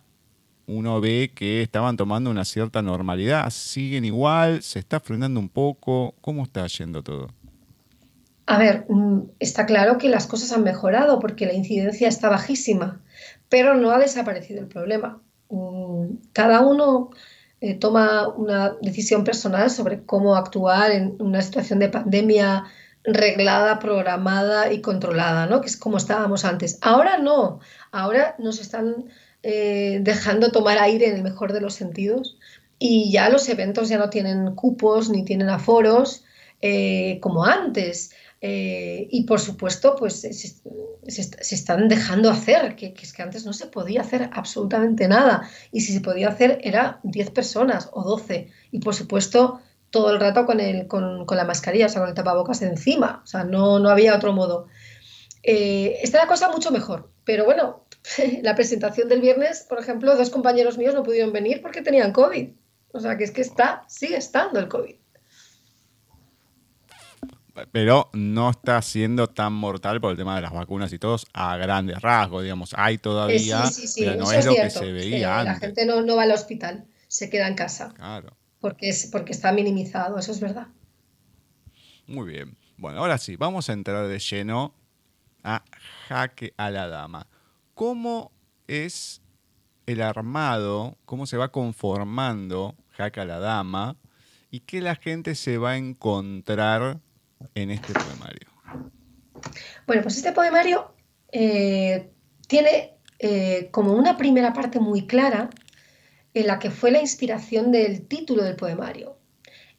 [0.67, 3.51] uno ve que estaban tomando una cierta normalidad.
[3.51, 4.63] ¿Siguen igual?
[4.63, 6.15] ¿Se está frenando un poco?
[6.21, 7.29] ¿Cómo está yendo todo?
[8.47, 13.01] A ver, mm, está claro que las cosas han mejorado porque la incidencia está bajísima,
[13.49, 15.21] pero no ha desaparecido el problema.
[15.51, 17.11] Mm, cada uno
[17.61, 22.65] eh, toma una decisión personal sobre cómo actuar en una situación de pandemia
[23.05, 25.61] reglada, programada y controlada, ¿no?
[25.61, 26.79] Que es como estábamos antes.
[26.83, 27.61] Ahora no,
[27.93, 29.07] ahora nos están
[29.43, 32.37] eh, dejando tomar aire en el mejor de los sentidos
[32.79, 36.25] y ya los eventos ya no tienen cupos ni tienen aforos
[36.63, 38.13] eh, como antes.
[38.43, 43.53] Eh, y por supuesto, pues se, están dejando hacer, que, que, es que antes no
[43.53, 45.49] se podía hacer absolutamente nada.
[45.73, 48.51] Y si se podía hacer era 10 personas o 12.
[48.71, 49.61] Y por supuesto,
[49.91, 53.21] todo el rato con, el, con, con, la mascarilla, o sea, con el tapabocas encima.
[53.25, 54.69] O sea, no, no había otro modo.
[55.43, 57.85] Eh, está la cosa mucho mejor, pero bueno,
[58.43, 62.51] la presentación del viernes, por ejemplo, dos compañeros míos no pudieron venir porque tenían COVID.
[62.93, 64.97] O sea, que es que está, sigue estando el COVID.
[67.73, 71.57] Pero no está siendo tan mortal por el tema de las vacunas y todos a
[71.57, 72.75] grandes rasgos, digamos.
[72.77, 75.55] Hay todavía, sí, sí, sí, pero no es, lo que se veía antes.
[75.55, 77.93] La gente no, no va al hospital, se queda en casa.
[77.97, 80.69] Claro porque, es, porque está minimizado, eso es verdad.
[82.07, 82.57] Muy bien.
[82.77, 84.75] Bueno, ahora sí, vamos a entrar de lleno
[85.43, 85.65] a
[86.09, 87.27] Jaque a la Dama.
[87.75, 88.33] ¿Cómo
[88.67, 89.23] es
[89.87, 93.97] el armado, cómo se va conformando Jaque a la Dama
[94.51, 97.01] y qué la gente se va a encontrar
[97.55, 98.49] en este poemario?
[99.87, 100.95] Bueno, pues este poemario
[101.33, 102.11] eh,
[102.47, 105.51] tiene eh, como una primera parte muy clara,
[106.33, 109.19] en la que fue la inspiración del título del poemario.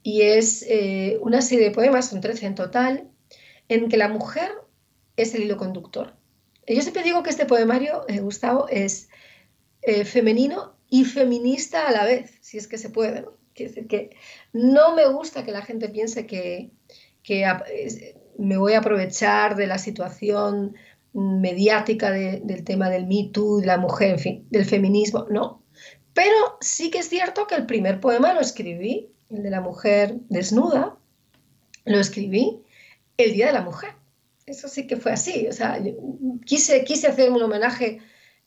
[0.04, 3.10] Y es eh, una serie de poemas, son 13 en total,
[3.70, 4.52] en que la mujer
[5.16, 6.16] es el hilo conductor.
[6.68, 9.10] Yo siempre digo que este poemario, Gustavo, es
[10.06, 13.22] femenino y feminista a la vez, si es que se puede.
[13.22, 13.42] ¿no?
[13.64, 14.16] decir que
[14.54, 16.72] no me gusta que la gente piense que,
[17.24, 17.46] que
[18.38, 20.76] me voy a aprovechar de la situación
[21.14, 25.28] mediática del tema del Me Too, de la mujer, en fin, del feminismo.
[25.30, 25.62] No,
[26.14, 30.16] pero sí que es cierto que el primer poema lo escribí, el de la mujer
[30.30, 30.98] desnuda,
[31.86, 32.62] lo escribí
[33.18, 33.92] el Día de la Mujer.
[34.46, 35.48] Eso sí que fue así.
[35.48, 35.80] O sea,
[36.46, 38.00] quise, quise hacer un homenaje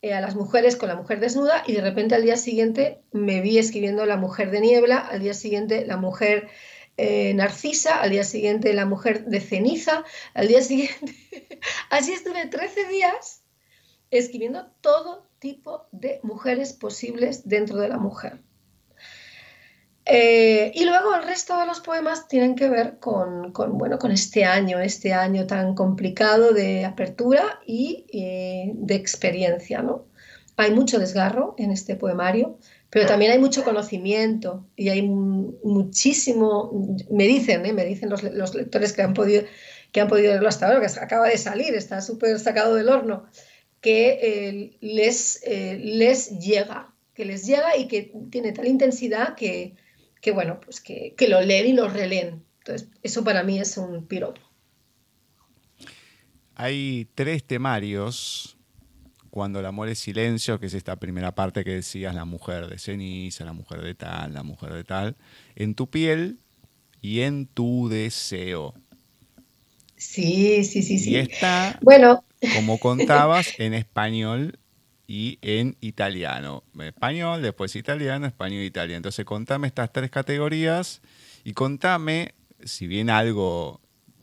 [0.02, 3.40] eh, a las mujeres con la mujer desnuda y de repente al día siguiente me
[3.40, 6.48] vi escribiendo La mujer de niebla, al día siguiente La mujer
[6.96, 11.14] eh, narcisa, al día siguiente La mujer de ceniza, al día siguiente...
[11.90, 13.42] Así estuve 13 días
[14.10, 18.40] escribiendo todo tipo de mujeres posibles dentro de la mujer.
[20.06, 24.44] Eh, y luego el resto de los poemas tienen que ver con, bueno, con este
[24.44, 29.80] año, este año tan complicado de apertura y eh, de experiencia.
[29.82, 30.06] ¿no?
[30.56, 32.58] Hay mucho desgarro en este poemario,
[32.94, 36.70] pero también hay mucho conocimiento y hay muchísimo,
[37.10, 37.72] me dicen, ¿eh?
[37.72, 39.42] me dicen los, los, lectores que han, podido,
[39.90, 43.26] que han podido leerlo hasta ahora, que acaba de salir, está súper sacado del horno
[43.80, 49.74] que eh, les, eh, les llega, que les llega y que tiene tal intensidad que,
[50.32, 52.44] bueno, pues que, lo leen y lo releen.
[52.58, 54.40] Entonces, eso para mí es un piropo.
[56.54, 58.56] Hay tres temarios,
[59.34, 62.78] Cuando el amor es silencio, que es esta primera parte que decías, la mujer de
[62.78, 65.16] ceniza, la mujer de tal, la mujer de tal,
[65.56, 66.38] en tu piel
[67.02, 68.74] y en tu deseo.
[69.96, 71.10] Sí, sí, sí, sí.
[71.10, 72.24] Y está, bueno.
[72.54, 74.60] como contabas, en español
[75.08, 76.62] y en italiano.
[76.78, 78.98] Español, después italiano, español e italiano.
[78.98, 81.02] Entonces, contame estas tres categorías
[81.42, 83.80] y contame, si bien algo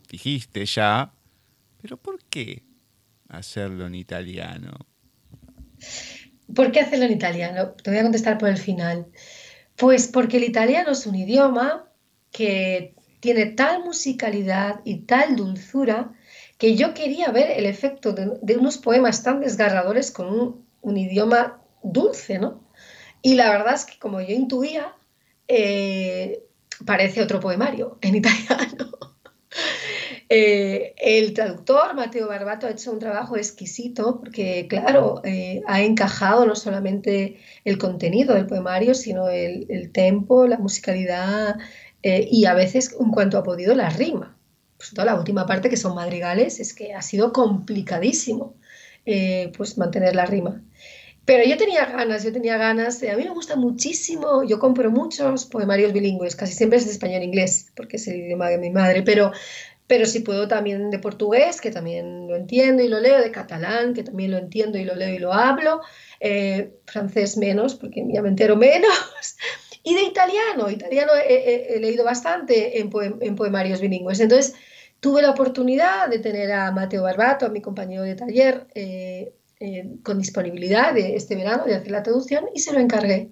[0.08, 1.12] dijiste ya,
[1.82, 2.62] pero ¿por qué
[3.28, 4.72] hacerlo en italiano?
[6.54, 7.72] ¿Por qué hacerlo en italiano?
[7.72, 9.06] Te voy a contestar por el final.
[9.76, 11.88] Pues porque el italiano es un idioma
[12.30, 16.12] que tiene tal musicalidad y tal dulzura
[16.58, 21.60] que yo quería ver el efecto de, unos poemas tan desgarradores con un, un, idioma
[21.82, 22.68] dulce, ¿no?
[23.22, 24.94] Y la verdad es que como yo intuía,
[25.48, 26.44] eh,
[26.84, 28.90] parece otro poemario en italiano.
[30.28, 36.46] Eh, el traductor, Mateo Barbato, ha hecho un trabajo exquisito porque, claro, eh, ha encajado
[36.46, 41.56] no solamente el contenido del poemario, sino el, tempo, la musicalidad
[42.02, 44.36] y a veces, en cuanto ha podido, la rima.
[44.78, 48.54] Pues toda la última parte, que son madrigales, es que ha sido complicadísimo
[49.04, 50.62] pues mantener la rima.
[51.24, 55.44] Pero yo tenía ganas, yo tenía ganas, a mí me gusta muchísimo, yo compro muchos
[55.44, 57.46] poemarios bilingües, casi siempre es de español e
[57.76, 59.30] porque es el idioma de mi madre, pero,
[59.86, 63.94] pero si puedo también de portugués, que también lo entiendo y lo leo, de catalán,
[63.94, 65.80] que también lo entiendo y lo leo y lo hablo,
[66.18, 68.90] eh, francés menos, porque ya me entero menos,
[69.84, 74.56] y de italiano, italiano he, leído bastante en, en poemarios bilingües, entonces
[74.98, 79.88] tuve la oportunidad de tener a Mateo Barbato, a mi compañero de taller, eh, eh,
[80.02, 83.30] con disponibilidad este verano de hacer la traducción y se lo encargué.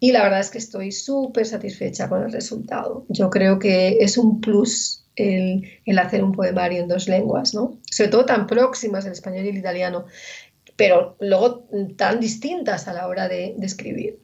[0.00, 3.04] Y la verdad es que estoy súper satisfecha con el resultado.
[3.10, 7.78] Yo creo que es un plus el, el, hacer un poemario en dos lenguas, ¿no?
[7.90, 10.06] Sobre todo tan próximas el español y el italiano,
[10.76, 11.68] pero luego
[11.98, 14.18] tan distintas a la hora de, de escribir.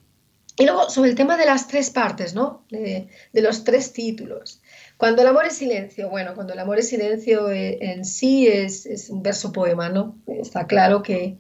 [0.57, 2.65] Y luego sobre el tema de las tres partes, ¿no?
[2.71, 4.62] De los tres títulos.
[5.03, 9.11] Cuando el amor es silencio, bueno, cuando el amor es silencio eh, en sí es,
[9.11, 10.17] un verso poema, ¿no?
[10.29, 11.39] Está claro que,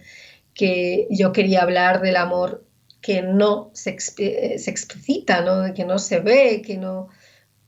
[0.52, 2.66] que yo quería hablar del amor
[3.00, 5.72] que no se, eh, se, explicita, ¿no?
[5.74, 7.06] que no se ve, que no,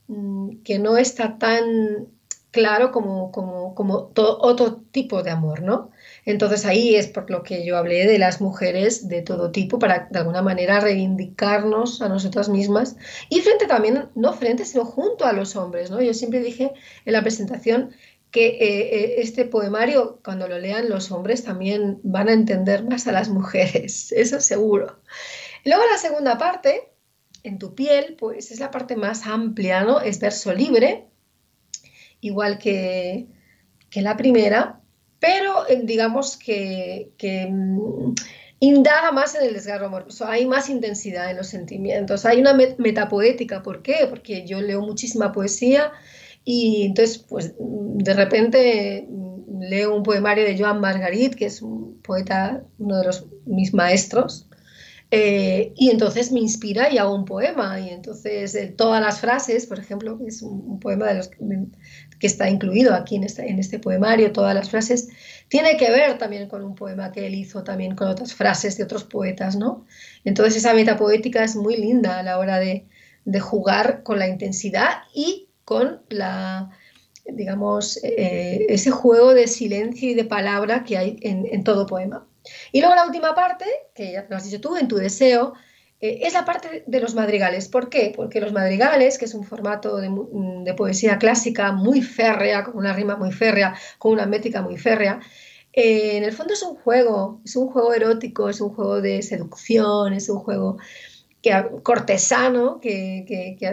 [0.08, 2.08] mm, que no está tan
[2.50, 5.92] claro como, como, como todo otro tipo de amor, ¿no?
[6.26, 10.08] Entonces ahí es por lo que yo hablé de las mujeres de todo tipo para
[10.10, 12.96] de alguna manera reivindicarnos a nosotras mismas
[13.28, 16.00] y frente también, no frente, sino junto a los hombres, ¿no?
[16.00, 16.72] Yo siempre dije
[17.04, 17.90] en la presentación
[18.30, 23.06] que eh, eh, este poemario, cuando lo lean los hombres, también van a entender más
[23.06, 24.98] a las mujeres, eso seguro.
[25.64, 26.90] Luego la segunda parte,
[27.44, 30.00] en tu piel, pues es la parte más amplia, ¿no?
[30.00, 31.06] Es verso libre,
[32.20, 33.28] igual que,
[33.88, 34.80] que la primera,
[35.24, 37.10] pero eh, digamos que,
[37.50, 38.12] mm,
[38.60, 43.62] indaga más en el desgarro amoroso, hay más intensidad en los sentimientos, hay una metapoética,
[43.62, 44.06] ¿por qué?
[44.08, 45.92] Porque yo leo muchísima poesía
[46.44, 52.02] y entonces, pues de repente mm, leo un poemario de Joan Margarit, que es un
[52.02, 54.50] poeta, uno de los, mis maestros,
[55.10, 57.78] eh, y entonces me inspira y hago un poema.
[57.80, 61.06] Y entonces eh, todas las frases, por ejemplo, es un, poema
[62.18, 65.08] que, está incluido aquí en este, en este poemario, todas las frases,
[65.48, 68.84] tiene que ver también con un poema que él hizo también con otras frases de
[68.84, 69.84] otros poetas, ¿no?
[70.24, 72.86] Entonces esa metapoética es muy linda a la hora de,
[73.40, 76.70] jugar con la intensidad y con la,
[77.24, 82.26] digamos, eh, ese juego de silencio y de palabra que hay en todo poema.
[82.72, 83.64] Y luego la última parte,
[83.94, 85.54] que ya lo has dicho tú, en tu deseo,
[86.00, 87.68] eh, es la parte de los madrigales.
[87.68, 88.12] ¿Por qué?
[88.14, 93.16] Porque los madrigales, que es un formato de, poesía clásica muy férrea, con una rima
[93.16, 95.20] muy férrea, con una métrica muy férrea,
[95.72, 99.22] eh, en el fondo es un juego, es un juego erótico, es un juego de
[99.22, 100.78] seducción, es un juego
[101.42, 103.24] que, cortesano que,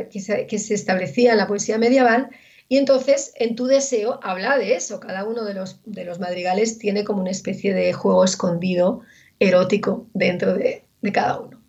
[0.09, 2.30] que se establecía en la poesía medieval
[2.72, 5.01] y entonces, en tu deseo, habla de eso.
[5.01, 9.01] Cada uno de los, de los madrigales tiene como una especie de juego escondido,
[9.39, 11.61] erótico, dentro de, cada uno.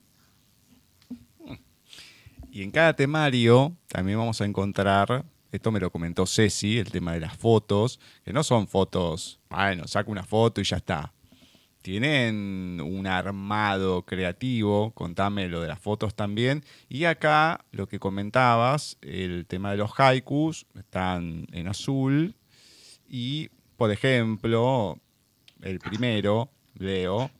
[2.52, 7.14] Y en cada temario también vamos a encontrar, esto me lo comentó Ceci, el tema
[7.14, 11.12] de las fotos, que no son fotos, bueno, saco una foto y ya está
[11.82, 16.64] tienen un armado creativo, contame lo de las fotos también.
[16.88, 22.34] Y acá lo que comentabas, el tema de los haikus, están en azul.
[23.08, 24.98] Y, por ejemplo,
[25.60, 27.30] el primero, Leo,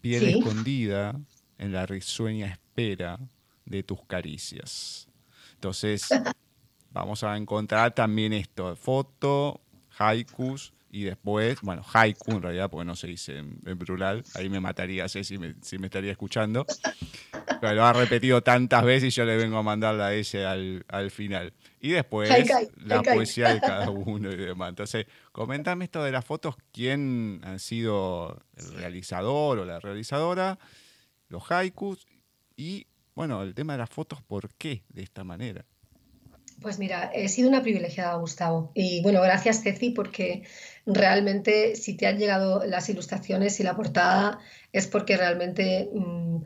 [0.00, 1.14] piel escondida
[1.58, 3.20] en la risueña espera
[3.66, 5.06] de tus caricias.
[5.54, 6.08] Entonces,
[6.92, 9.60] vamos a encontrar también esto, foto,
[9.98, 14.60] haikus y después, bueno, haiku en realidad, porque no se dice en, plural, ahí me
[14.60, 16.64] mataría Ceci me, si me estaría escuchando,
[17.60, 21.10] pero lo ha repetido tantas veces y yo le vengo a mandarla a ese al,
[21.10, 21.52] final.
[21.80, 22.30] Y después
[22.76, 24.68] la poesía de cada uno y demás.
[24.68, 30.60] Entonces, coméntame esto de las fotos, quién ha sido el realizador o la realizadora,
[31.28, 32.06] los haikus
[32.56, 32.86] y,
[33.16, 35.64] bueno, el tema de las fotos, ¿por qué de esta manera?
[36.60, 38.72] Pues mira, he sido una privilegiada, Gustavo.
[38.74, 40.44] Y bueno, gracias, Ceci, porque
[40.86, 44.38] realmente si te han llegado las ilustraciones y la portada
[44.72, 46.42] es porque realmente mm,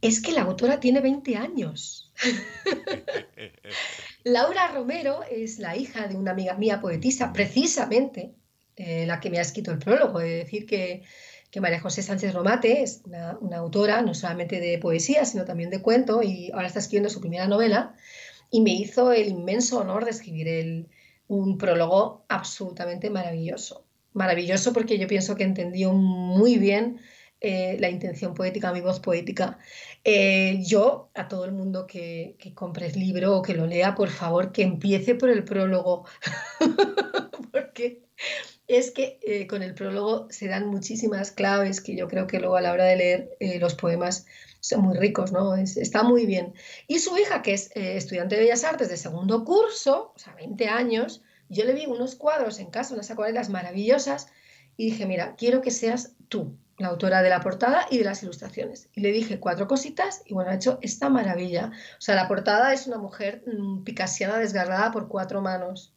[0.00, 2.12] es que la autora tiene 20 años.
[4.24, 8.34] Laura Romero es la hija de una amiga mía poetisa, precisamente
[8.76, 10.20] eh, la que me ha escrito el prólogo.
[10.20, 11.02] Es decir, que,
[11.58, 16.22] María José Sánchez Romate es una, autora no solamente de poesía, sino también de cuento,
[16.22, 17.94] y ahora está escribiendo su primera novela,
[18.50, 20.86] y me hizo el inmenso honor de escribir
[21.28, 23.84] un prólogo absolutamente maravilloso.
[24.12, 27.00] Maravilloso porque yo pienso que entendió muy bien
[27.40, 29.58] eh, la intención poética, mi voz poética.
[30.04, 33.94] Eh, yo, a todo el mundo que, que compre el libro o que lo lea,
[33.94, 36.06] por favor, que empiece por el prólogo,
[37.52, 38.06] porque
[38.68, 42.56] es que eh, con el prólogo se dan muchísimas claves que yo creo que luego
[42.56, 44.26] a la hora de leer los poemas
[44.68, 45.54] son muy ricos, ¿no?
[45.54, 46.54] está muy bien.
[46.88, 50.68] Y su hija, que es estudiante de Bellas Artes de segundo curso, o sea, 20
[50.68, 54.28] años, yo le vi unos cuadros en casa, unas acuarelas maravillosas,
[54.76, 58.22] y dije, mira, quiero que seas tú, la autora de la portada y de las
[58.22, 58.88] ilustraciones.
[58.92, 61.70] Y le dije cuatro cositas y bueno, ha hecho esta maravilla.
[61.98, 65.94] O sea, la portada es una mujer mm, picasiana desgarrada por cuatro manos,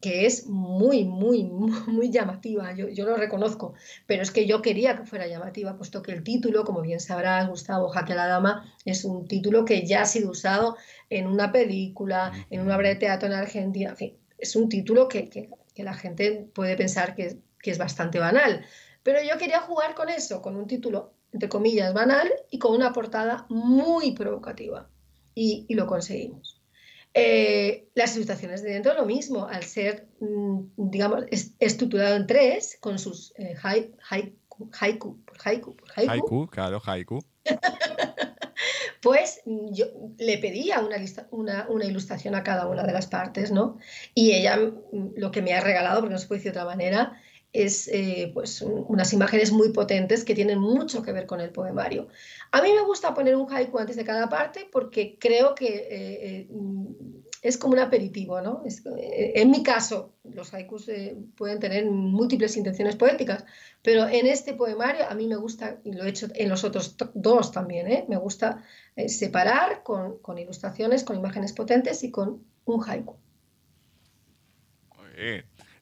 [0.00, 1.44] que es muy, muy,
[1.86, 3.74] muy llamativa, yo, yo, lo reconozco,
[4.06, 7.48] pero es que yo quería que fuera llamativa, puesto que el título, como bien sabrás,
[7.48, 10.76] Gustavo, Jaque a la Dama, es un título que ya ha sido usado
[11.10, 15.08] en una película, en una obra de teatro en Argentina, en fin, es un título
[15.08, 18.64] que, que, que la gente puede pensar que, que es bastante banal,
[19.02, 22.92] pero yo quería jugar con eso, con un título, entre comillas, banal y con una
[22.92, 24.88] portada muy provocativa.
[25.34, 26.59] Y, lo conseguimos.
[27.12, 31.24] Eh, las ilustraciones de dentro lo mismo, al ser, mm, digamos,
[31.58, 34.38] estructurado en tres, con sus eh, haiku, haiku,
[34.78, 35.76] haiku, haiku.
[35.96, 37.18] Haiku, claro, haiku.
[39.02, 39.86] pues yo
[40.18, 40.96] le pedía una,
[41.30, 43.78] una, una, ilustración a cada una de las partes, ¿no?
[44.14, 46.70] Y ella mm, lo que me ha regalado, porque no se puede decir de otra
[46.70, 47.20] manera,
[47.52, 52.08] es eh, pues unas imágenes muy potentes que tienen mucho que ver con el poemario.
[52.52, 55.88] A mí me gusta poner un haiku antes de cada parte porque creo que eh,
[55.90, 56.48] eh,
[57.42, 58.62] es como un aperitivo, ¿no?
[58.64, 60.90] en mi caso, los haikus
[61.36, 63.46] pueden tener múltiples intenciones poéticas,
[63.82, 66.96] pero en este poemario a mí me gusta, y lo he hecho en los otros
[67.14, 68.62] dos también, me gusta
[69.06, 73.16] separar con, con, ilustraciones, con imágenes potentes y con un haiku.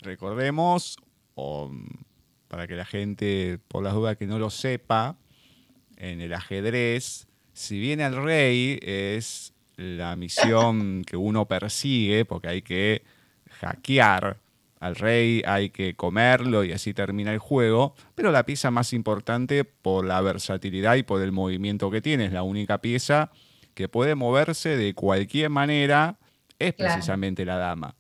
[0.01, 0.97] Recordemos
[2.49, 5.17] para que la gente, por las dudas que no lo sepa,
[5.97, 12.63] en el ajedrez, si viene el rey es la misión que uno persigue, porque hay
[12.63, 13.03] que
[13.61, 14.39] hackear
[14.81, 19.65] al rey, hay que comerlo y así termina el juego, pero la pieza más importante
[19.65, 23.31] por la versatilidad y por el movimiento que tiene, es la única pieza
[23.75, 26.19] que puede moverse de cualquier manera,
[26.59, 27.95] es precisamente la dama.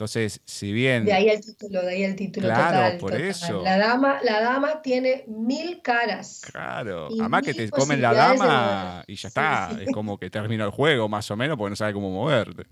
[0.00, 1.04] Entonces, si bien...
[1.04, 3.62] De ahí el título, de ahí el título claro, por eso.
[3.62, 6.40] La dama, la dama tiene mil caras.
[6.50, 10.70] Claro, además que te comen la dama y ya está, es como que termina el
[10.70, 12.64] juego más o menos porque no sabe cómo moverte.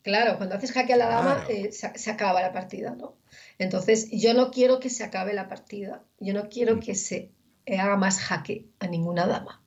[0.00, 3.18] Claro, cuando haces jaque a la dama eh, se, acaba la partida, ¿no?
[3.58, 6.80] Entonces, yo no quiero que se acabe la partida, yo no quiero mm.
[6.80, 7.32] que se
[7.66, 9.62] haga más jaque a ninguna dama.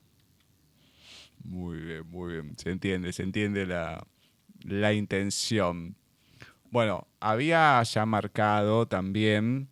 [1.44, 4.04] Muy bien, muy bien, se entiende, se entiende la,
[4.64, 5.94] la intención.
[6.70, 9.68] Bueno, había ya marcado también,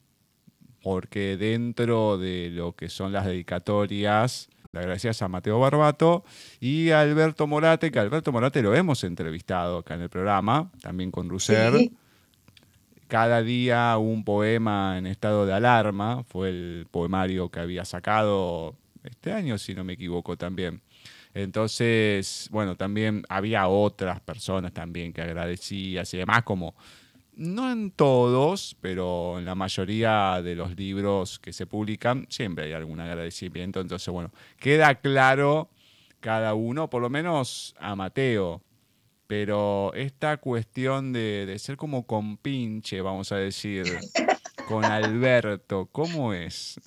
[0.83, 6.25] porque dentro de lo que son las dedicatorias, le agradecías a Mateo Barbato
[6.61, 11.11] y a Alberto Morate, que Alberto Morate lo hemos entrevistado acá en el programa, también
[11.11, 11.73] con Lucer.
[13.07, 18.75] Cada día un poema en estado de alarma, fue el poemario que había sacado
[19.05, 20.83] este año, si no me equivoco también.
[21.35, 26.75] Entonces, bueno, también había otras personas también que agradecías y demás, como
[27.39, 32.73] no en todos, pero en la mayoría de los libros que se publican siempre hay
[32.73, 33.81] algún agradecimiento.
[33.81, 35.69] Entonces, bueno, queda claro
[36.21, 38.61] cada uno, por lo menos a Mateo.
[39.29, 43.85] Pero esta cuestión de, de ser como compinche, vamos a decir,
[44.67, 46.81] con Alberto, ¿cómo es?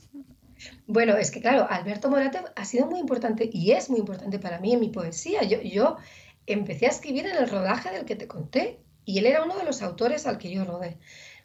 [0.88, 4.60] Bueno, es que claro, Alberto Morate ha sido muy importante y es muy importante para
[4.60, 5.44] mí en mi poesía.
[5.44, 5.98] Yo, yo
[6.46, 9.66] empecé a escribir en el rodaje del que te conté y él era uno de
[9.66, 10.98] los autores al que yo rodé.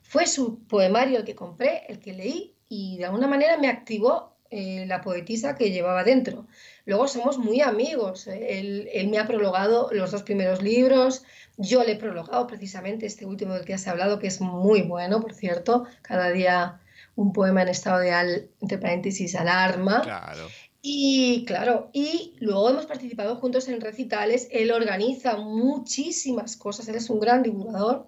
[0.03, 4.37] Fue su poemario el que compré, el que leí y de alguna manera me activó
[4.51, 6.47] eh, la poetisa que llevaba dentro.
[6.85, 8.27] Luego somos muy amigos.
[8.29, 11.25] Él, él, me ha prologado los dos primeros libros.
[11.57, 15.21] Yo le he prologado precisamente este último del que has hablado, que es muy bueno,
[15.21, 15.87] por cierto.
[16.03, 16.81] Cada día
[17.17, 20.03] un poema en estado de, al, entre paréntesis, alarma.
[20.03, 20.47] Claro.
[20.83, 24.47] Y claro, y luego hemos participado juntos en recitales.
[24.53, 28.07] Él organiza muchísimas cosas, él es un gran divulgador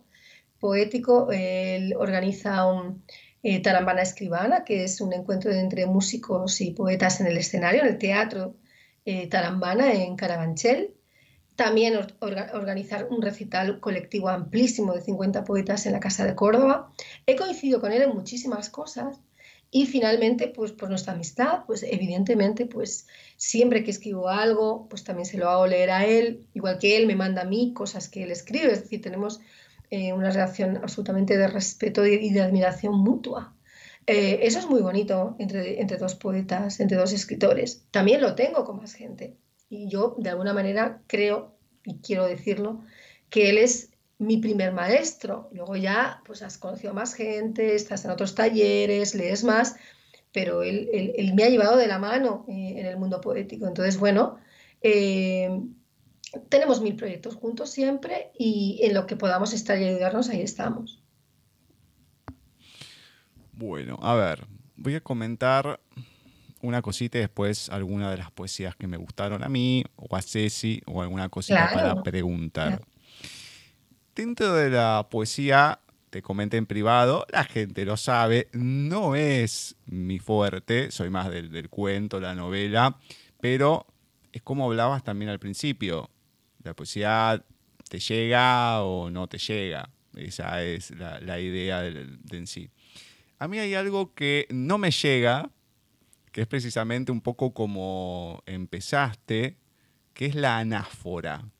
[0.60, 1.30] poético.
[1.32, 3.02] Él organiza un
[3.42, 7.88] eh, Tarambana Escribana, que es un encuentro entre músicos y poetas en el escenario, en
[7.88, 8.56] el teatro
[9.04, 10.94] eh, Tarambana en Carabanchel,
[11.58, 11.98] también
[12.52, 16.92] organizar un recital colectivo amplísimo de 50 poetas en la Casa de Córdoba.
[17.26, 19.18] He coincidido con él en muchísimas cosas
[19.72, 25.26] y finalmente, pues por nuestra amistad, pues evidentemente, pues siempre que escribo algo, pues también
[25.26, 28.22] se lo hago leer a él, igual que él me manda a mí cosas que
[28.22, 29.40] él escribe, es decir, tenemos
[29.90, 33.56] eh, una relación absolutamente de respeto y de admiración mutua.
[34.06, 37.84] Eh, eso es muy bonito entre, entre dos poetas, entre dos escritores.
[37.90, 39.36] También lo tengo con más gente.
[39.68, 41.54] Y yo, de alguna manera, creo,
[41.84, 42.82] y quiero decirlo,
[43.30, 45.48] que él es mi primer maestro.
[45.52, 49.76] Luego ya, pues has conocido más gente, estás en otros talleres, lees más,
[50.32, 53.66] pero él, me ha llevado de la mano eh, en el mundo poético.
[53.66, 54.38] Entonces, bueno,
[54.82, 55.60] eh,
[56.48, 61.02] tenemos mil proyectos juntos siempre y en lo que podamos estar y ayudarnos, ahí estamos.
[63.52, 64.46] Bueno, a ver,
[64.76, 65.80] voy a comentar
[66.60, 70.22] una cosita y después alguna de las poesías que me gustaron a mí, o a
[70.22, 72.82] Ceci, o alguna cosita para preguntar.
[74.14, 75.80] Dentro de la poesía,
[76.10, 81.50] te comenté en privado, la gente lo sabe, no es mi fuerte, soy más del,
[81.50, 82.98] del cuento, la novela,
[83.40, 83.86] pero
[84.32, 86.10] es como hablabas también al principio,
[86.62, 87.44] la poesía
[87.88, 92.70] te llega o no te llega, esa es la, idea de en sí.
[93.38, 95.50] A mí hay algo que no me llega,
[96.38, 99.56] que es precisamente un poco como empezaste,
[100.14, 101.50] que es la anáfora.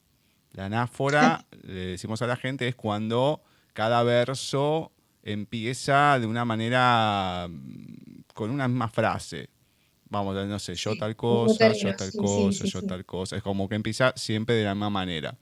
[0.52, 4.92] La anáfora, le decimos a la gente, es cuando cada verso
[5.24, 9.50] empieza de una manera mm, con una misma frase.
[10.10, 13.36] Vamos, no sé, yo tal cosa, yo tal cosa, yo tal cosa.
[13.36, 15.36] Es como que empieza siempre de la misma manera.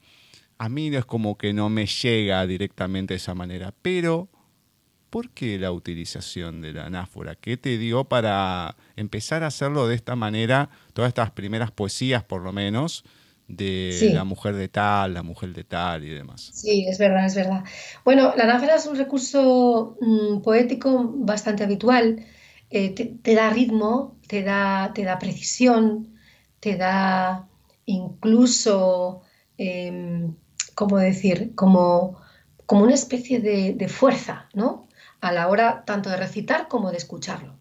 [0.57, 4.29] A mí es como que no me llega directamente de esa manera, pero
[5.09, 7.35] ¿por qué la utilización de la anáfora?
[7.35, 12.41] ¿Qué te dio para empezar a hacerlo de esta manera, todas estas primeras poesías por
[12.41, 13.03] lo menos,
[13.47, 16.53] de la mujer de tal, la mujer de tal y demás?
[16.53, 17.63] Sí, es verdad, es verdad.
[18.03, 22.25] Bueno, la anáfora es un recurso mm, poético bastante habitual.
[22.69, 26.17] Eh, te, da ritmo, te da, te da precisión,
[26.59, 27.47] te da
[27.85, 29.21] incluso,
[29.57, 30.29] eh,
[30.75, 31.53] ¿cómo decir?
[31.55, 32.19] Como,
[32.65, 34.86] como una especie de, de fuerza, ¿no?
[35.21, 37.57] A la hora tanto de recitar como de escucharlo.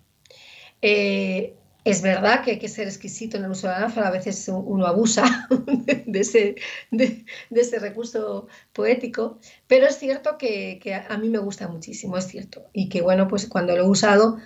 [0.83, 4.11] Eh, es verdad que hay que ser exquisito en el uso de la anáfora, a
[4.11, 5.49] veces uno abusa
[6.07, 6.57] de ese,
[6.91, 9.39] de, ese recurso poético,
[9.69, 13.47] pero es cierto que, a mí me gusta muchísimo, es cierto, y que bueno, pues
[13.47, 14.39] cuando lo he usado,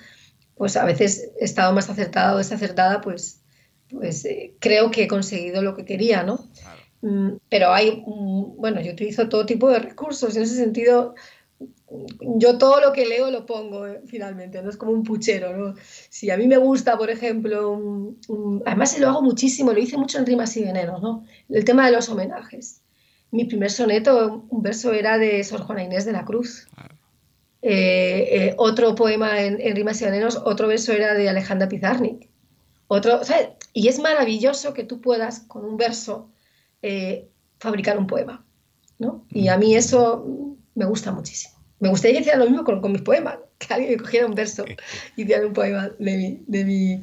[0.54, 3.40] pues a veces he estado más acertada o desacertada, pues,
[3.88, 6.46] pues eh, creo que he conseguido lo que quería, ¿no?
[7.00, 11.14] Mm, pero hay, bueno, yo utilizo todo tipo de recursos, en ese sentido
[12.36, 15.56] yo todo lo que leo lo pongo eh, finalmente, no es como un puchero.
[15.56, 15.74] ¿no?
[16.08, 18.14] Si a mí me gusta, por ejemplo,
[18.64, 21.24] además se lo hago muchísimo, lo hice mucho en Rimas y Venenos, ¿no?
[21.48, 22.82] el tema de los homenajes.
[23.32, 26.66] Mi primer soneto, un verso era de Sor Juana Inés de la Cruz.
[27.62, 32.28] Eh, eh, otro poema en, Rimas y Venenos, otro verso era de Alejandra Pizarnik.
[32.88, 33.20] Otro,
[33.72, 36.28] Y es maravilloso que tú puedas, con un verso,
[37.58, 38.44] fabricar un poema.
[38.98, 39.24] ¿no?
[39.30, 41.59] Y a mí eso me gusta muchísimo.
[41.80, 44.64] Me gustaría que hiciera lo mismo con, mis poemas, que alguien me cogiera un verso
[45.16, 47.02] y hiciera un poema de mi, de mi,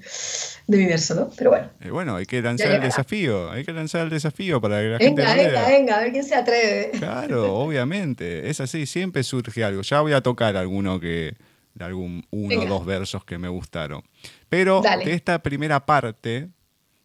[0.68, 1.30] de mi verso, ¿no?
[1.36, 1.72] Pero bueno.
[1.82, 4.98] Eh, bueno, hay que lanzar el desafío, hay que lanzar el desafío para que la
[5.00, 6.92] gente Venga, venga, venga, a ver quién se atreve.
[6.92, 9.82] Claro, obviamente, es así, siempre surge algo.
[9.82, 11.36] Ya voy a tocar alguno que,
[11.80, 14.04] algún uno o dos versos que me gustaron.
[14.48, 16.50] Pero de esta primera parte,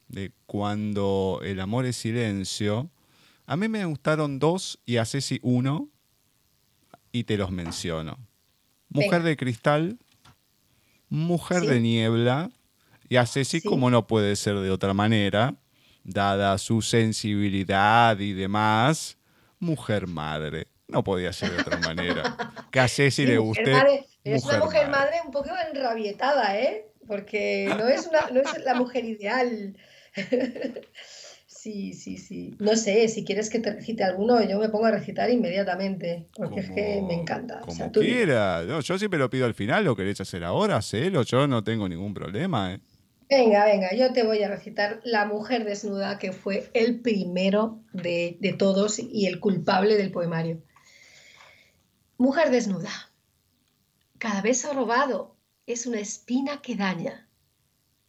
[0.09, 2.91] de cuando el amor es silencio,
[3.47, 5.89] a mí me gustaron dos y a Ceci uno
[7.13, 8.19] y te los menciono.
[8.89, 9.99] Mujer de cristal,
[11.09, 12.51] mujer de niebla,
[13.09, 15.55] y a Ceci, como no puede ser de otra manera,
[16.03, 19.19] dada su sensibilidad y demás,
[19.59, 20.69] mujer madre.
[20.89, 22.37] No podía ser de otra manera.
[22.71, 23.73] Que a Ceci le guste.
[24.25, 25.17] es una mujer madre.
[25.25, 26.87] un poco enrabietada, ¿eh?
[27.07, 29.77] Porque no es, una, no es la mujer ideal.
[31.63, 32.57] Sí, sí, sí.
[32.59, 36.59] No sé, si quieres que te recite alguno, yo me pongo a recitar inmediatamente, porque
[36.59, 37.61] es que me encanta.
[37.61, 38.65] Como quiera.
[38.81, 42.15] yo siempre lo pido al final, lo querés hacer ahora, hacelo, yo no tengo ningún
[42.15, 42.75] problema.
[42.75, 42.81] ¿eh?
[43.31, 48.39] Venga, venga, yo te voy a recitar La mujer desnuda, que fue el primero de,
[48.41, 50.61] de todos y el culpable del poemario.
[52.19, 52.91] Mujer desnuda.
[54.19, 55.37] Cada beso robado
[55.67, 57.29] es una espina que daña.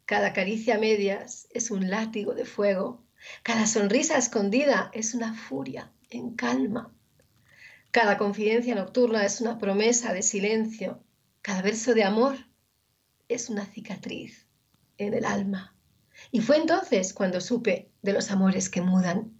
[0.06, 3.04] Cada caricia a medias es un látigo de fuego
[3.44, 6.94] cada sonrisa escondida es una furia en calma.
[7.92, 11.04] Cada confidencia nocturna es una promesa de silencio.
[11.42, 12.38] Cada verso de amor
[13.28, 14.48] es una cicatriz
[14.98, 15.76] en el alma.
[16.32, 19.40] Y fue entonces cuando supe de los amores que mudan.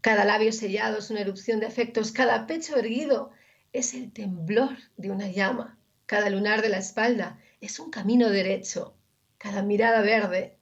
[0.00, 3.30] Cada labio sellado es una erupción de afectos, cada pecho erguido
[3.72, 8.96] es el temblor de una llama, cada lunar de la espalda es un camino derecho,
[9.38, 10.58] cada mirada verde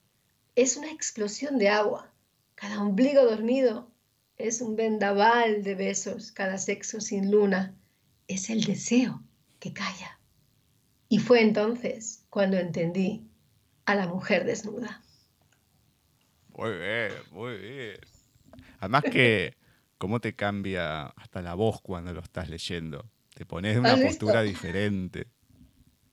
[0.55, 2.14] es una explosión de agua,
[2.55, 3.91] cada ombligo dormido
[4.37, 7.75] es un vendaval de besos, cada sexo sin luna
[8.29, 9.23] es el deseo
[9.61, 10.19] que calla.
[11.09, 13.29] Y fue entonces cuando entendí
[13.85, 15.03] a la mujer desnuda.
[16.57, 17.97] Muy bien, muy bien.
[18.79, 19.57] Además que,
[19.99, 23.11] ¿cómo te cambia hasta la voz cuando lo estás leyendo?
[23.35, 25.27] Te pones de una postura diferente.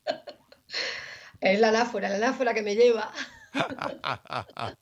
[1.41, 3.11] Es la anáfora, la anáfora que me lleva.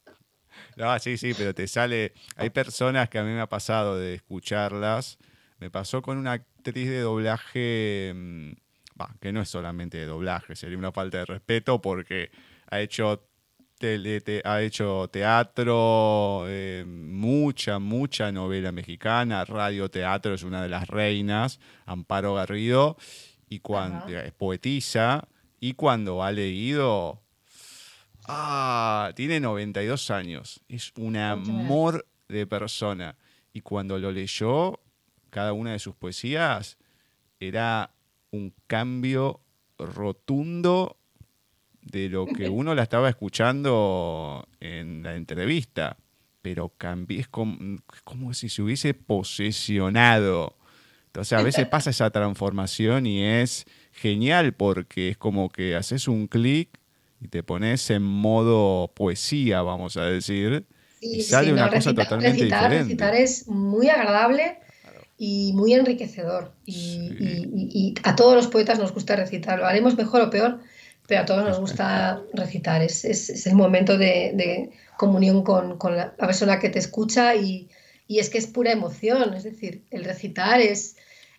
[0.80, 2.14] no, sí, sí, pero te sale.
[2.38, 5.18] Hay personas que a mí me ha pasado de escucharlas.
[5.60, 8.52] Me pasó con una actriz de doblaje, mm,
[9.20, 12.32] que no es solamente de doblaje, sería una falta de respeto porque
[12.70, 13.26] ha hecho
[14.44, 21.62] ha hecho teatro, eh, mucha, mucha novela mexicana, radio teatro es una de las reinas,
[21.86, 22.98] Amparo Garrido,
[23.48, 25.30] y cuando es poetisa,
[25.62, 27.22] y cuando ha leído,
[28.30, 33.18] ah, tiene 92 años, es un amor de persona.
[33.54, 34.80] Y cuando lo leyó,
[35.30, 36.78] cada una de sus poesías
[37.40, 37.92] era
[38.32, 39.42] un cambio
[39.78, 40.98] rotundo
[41.82, 45.98] de lo que uno la estaba escuchando en la entrevista,
[46.42, 50.56] pero cambié, es como, si se hubiese posesionado.
[51.08, 56.28] Entonces a veces pasa esa transformación y es genial porque es como que haces un
[56.28, 56.80] clic
[57.22, 60.66] y te pones en modo poesía, vamos a decir,
[61.02, 62.84] y sale una cosa totalmente diferente.
[62.84, 64.60] Recitar es muy agradable
[65.18, 66.54] y muy enriquecedor.
[66.66, 69.60] y, a todos los poetas nos gusta recitar.
[69.60, 70.60] Lo haremos mejor o peor,
[71.08, 72.82] pero a todos nos gusta recitar.
[72.82, 77.70] Es, es, el momento de, comunión con, con, la persona que te escucha y,
[78.08, 79.34] y, es que es pura emoción.
[79.34, 80.98] Es decir, el recitar es,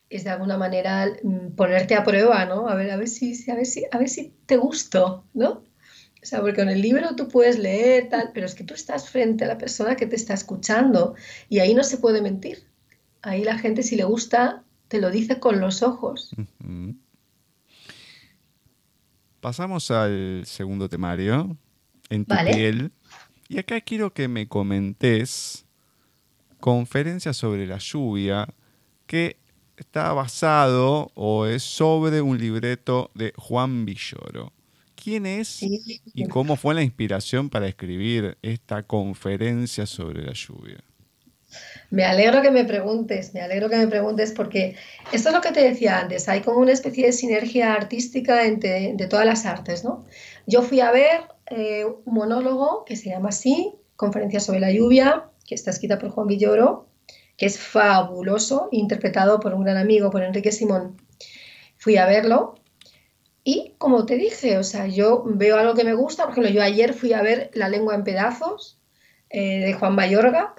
[0.09, 2.68] es de alguna manera mm, ponerte a prueba, ¿no?
[2.68, 5.70] A ver, a ver si, a ver si, a ver si te gusto, ¿no?
[6.23, 9.09] O sea, porque en el libro tú puedes leer, tal, pero es que tú estás
[9.09, 11.14] frente a la persona que te está escuchando
[11.49, 12.64] y ahí no se puede mentir.
[13.23, 16.35] Ahí la gente, si le gusta, te lo dice con los ojos.
[19.41, 21.57] Pasamos al segundo temario,
[22.11, 22.93] en tu piel.
[23.49, 25.64] Y acá quiero que me comentes
[26.61, 28.47] conferencia sobre la lluvia
[29.07, 29.39] que
[29.77, 34.53] está basado o es sobre un libreto de Juan Villoro.
[35.03, 40.85] ¿Quién es y cómo fue la inspiración para escribir esta conferencia sobre la lluvia?
[41.91, 44.77] Me alegro que me preguntes, me alegro que me preguntes porque
[45.11, 48.93] esto es lo que te decía antes, hay como una especie de sinergia artística entre
[48.95, 50.05] de todas las artes, ¿no?
[50.47, 55.25] Yo fui a ver eh, un monólogo que se llama así, Conferencia sobre la lluvia,
[55.47, 56.87] que está escrita por Juan Villoro,
[57.37, 60.97] que es fabuloso, interpretado por un gran amigo, por Enrique Simón.
[61.77, 62.60] Fui a verlo
[63.51, 66.63] y como te dije, o sea, yo veo algo que me gusta, por ejemplo, yo
[66.63, 68.79] ayer fui a ver La lengua en pedazos
[69.29, 70.55] eh, de Juan Mayorga,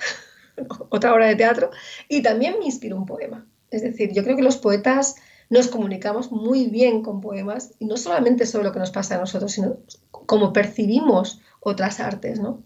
[0.89, 1.71] otra obra de teatro,
[2.09, 3.47] y también me inspiró un poema.
[3.69, 5.15] Es decir, yo creo que los poetas
[5.49, 9.19] nos comunicamos muy bien con poemas, y no solamente sobre lo que nos pasa a
[9.19, 9.77] nosotros, sino
[10.11, 12.61] cómo percibimos otras artes, ¿no?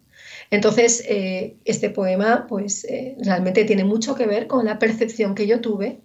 [0.49, 5.45] Entonces, eh, este poema, pues, eh, realmente tiene mucho que ver con la percepción que
[5.45, 6.01] yo tuve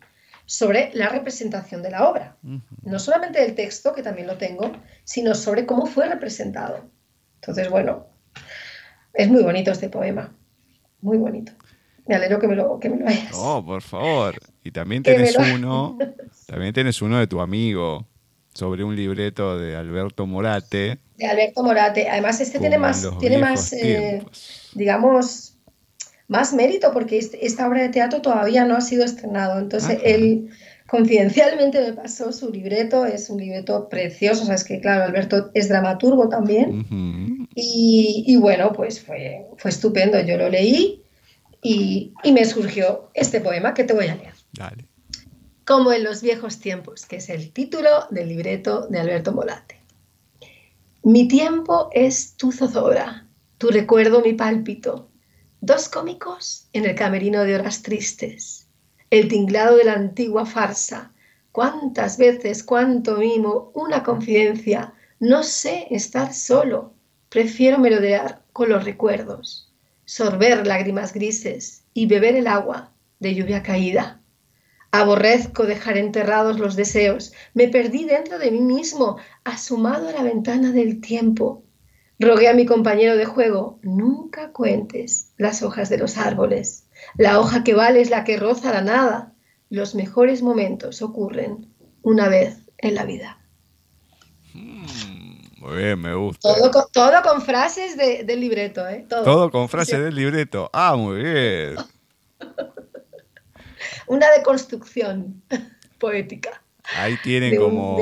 [0.51, 2.37] sobre la representación de la obra.
[2.83, 4.73] No solamente del texto, que también lo tengo,
[5.05, 6.91] sino sobre cómo fue representado.
[7.37, 8.09] Entonces, bueno,
[9.15, 10.35] es muy bonito este poema,
[11.03, 11.53] muy bonito.
[12.05, 13.31] Me alegro que me lo, que me lo hayas.
[13.31, 14.41] No, por favor.
[14.65, 15.97] Y también tienes uno,
[16.47, 18.09] también tienes uno de tu amigo
[18.53, 20.99] sobre un libreto de Alberto Morate.
[21.17, 22.11] De Alberto Morate.
[22.11, 24.27] Además, este tiene más, tiene más eh,
[24.75, 25.50] digamos,
[26.31, 29.59] más mérito porque este, esta obra de teatro todavía no ha sido estrenado.
[29.59, 30.49] Entonces, ah, él
[30.87, 35.51] confidencialmente me pasó su libreto, es un libreto precioso, o sea, es que claro, Alberto
[35.55, 36.87] es dramaturgo también.
[37.57, 41.03] y, y, bueno, pues fue, fue estupendo, yo lo leí
[41.63, 44.35] y, me surgió este poema que te voy a leer.
[44.53, 44.87] Dale.
[45.67, 49.81] Como en los viejos tiempos, que es el título del libreto de Alberto Molate.
[51.03, 53.27] Mi tiempo es tu zozobra,
[53.59, 55.10] tu recuerdo mi pálpito.
[55.61, 58.67] Dos cómicos en el camerino de horas tristes.
[59.11, 61.13] El tinglado de la antigua farsa.
[61.53, 64.95] Cuántas veces, cuánto mimo, una confidencia.
[65.19, 66.95] No sé estar solo.
[67.29, 69.71] Prefiero merodear con los recuerdos
[70.11, 74.21] sorber lágrimas grises y beber el agua de lluvia caída.
[74.91, 77.33] Aborrezco dejar enterrados los deseos.
[77.55, 81.63] Me perdí dentro de mí mismo, asomado a la ventana del tiempo.
[82.21, 86.87] Rogué a mi compañero de juego, nunca cuentes las hojas de los árboles.
[87.17, 89.33] La hoja que vale es la que roza la nada.
[89.71, 93.41] Los mejores momentos ocurren una vez en la vida.
[94.53, 96.55] Mm, muy bien, me gusta.
[96.93, 99.07] Todo con, frases del libreto, ¿eh?
[99.09, 100.69] Todo, con frases del libreto.
[100.75, 101.77] Ah, muy bien.
[104.09, 105.43] una deconstrucción
[105.99, 106.63] poética.
[106.97, 107.97] Ahí tienen como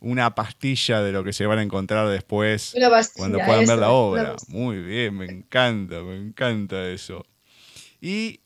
[0.00, 2.74] una, pastilla de lo que se van a encontrar después
[3.16, 4.36] cuando puedan ver la obra.
[4.48, 7.24] Muy bien, me encanta, me encanta eso.
[8.00, 8.40] Y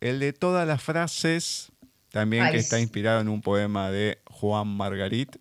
[0.00, 1.70] el de todas las frases,
[2.10, 5.36] también que está inspirado en un poema de Juan Margarit.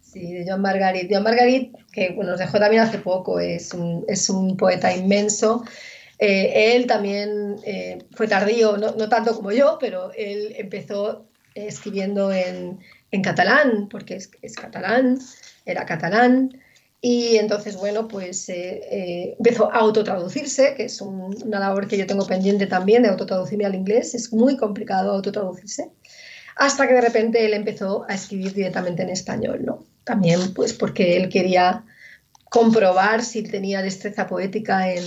[0.00, 1.08] Sí, de Juan Margarit.
[1.08, 5.64] Juan Margarit, que nos dejó también hace poco, es un, es un poeta inmenso.
[6.18, 12.32] Eh, él también eh, fue tardío, no, no, tanto como yo, pero él empezó escribiendo
[12.32, 12.78] en,
[13.22, 15.18] catalán, porque es, catalán,
[15.66, 16.60] era catalán.
[17.02, 22.06] Y entonces, bueno, pues eh, eh, empezó a autotraducirse, que es una labor que yo
[22.06, 24.14] tengo pendiente también de autotraducirme al inglés.
[24.14, 25.90] Es muy complicado autotraducirse.
[26.56, 29.84] Hasta que de repente él empezó a escribir directamente en español, ¿no?
[30.04, 31.84] También, pues, porque él quería
[32.50, 35.04] comprobar si tenía destreza poética en,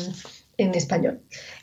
[0.58, 1.22] en español.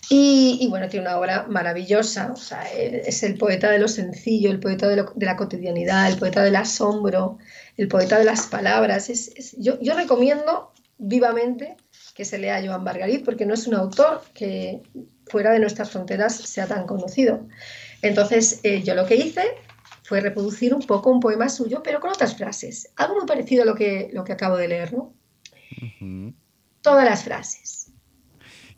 [0.09, 4.59] Y, bueno, tiene una obra maravillosa, o sea, es el poeta de lo sencillo, el
[4.59, 7.38] poeta de, la cotidianidad, el poeta del asombro,
[7.76, 9.09] el poeta de las palabras.
[9.09, 11.76] Es, yo, yo, recomiendo vivamente
[12.14, 14.82] que se lea a Joan Margarit porque no es un autor que
[15.26, 17.47] fuera de nuestras fronteras sea tan conocido.
[18.03, 19.45] Entonces, eh, yo lo que hice
[20.03, 22.91] fue reproducir un poco un poema suyo, pero con otras frases.
[22.97, 25.14] Algo muy parecido a lo que, lo que acabo de leer, ¿no?
[26.82, 27.80] Todas las frases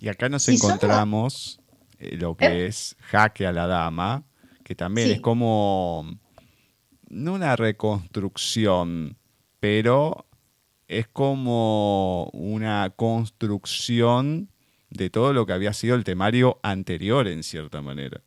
[0.03, 1.61] y acá nos encontramos
[2.00, 2.66] eh, lo que ¿Eh?
[2.66, 4.24] es jaque a la dama,
[4.64, 6.18] que también es como,
[7.09, 9.16] no una reconstrucción,
[9.61, 10.26] pero
[10.88, 14.50] es como una construcción
[14.90, 18.22] de todo lo que había sido el temario anterior, en cierta manera.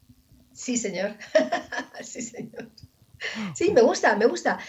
[0.54, 1.18] Sí, señor.
[2.02, 2.70] sí, señor.
[3.54, 4.60] Sí, me gusta, me gusta.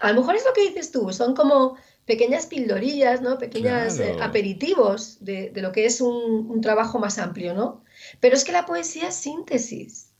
[0.00, 1.76] A lo mejor es lo que dices tú, son como
[2.06, 3.38] pequeñas pildorillas, ¿no?
[3.38, 7.84] Pequeños eh, aperitivos de, lo que es un, trabajo más amplio, ¿no?
[8.20, 10.10] Pero es que la poesía es síntesis.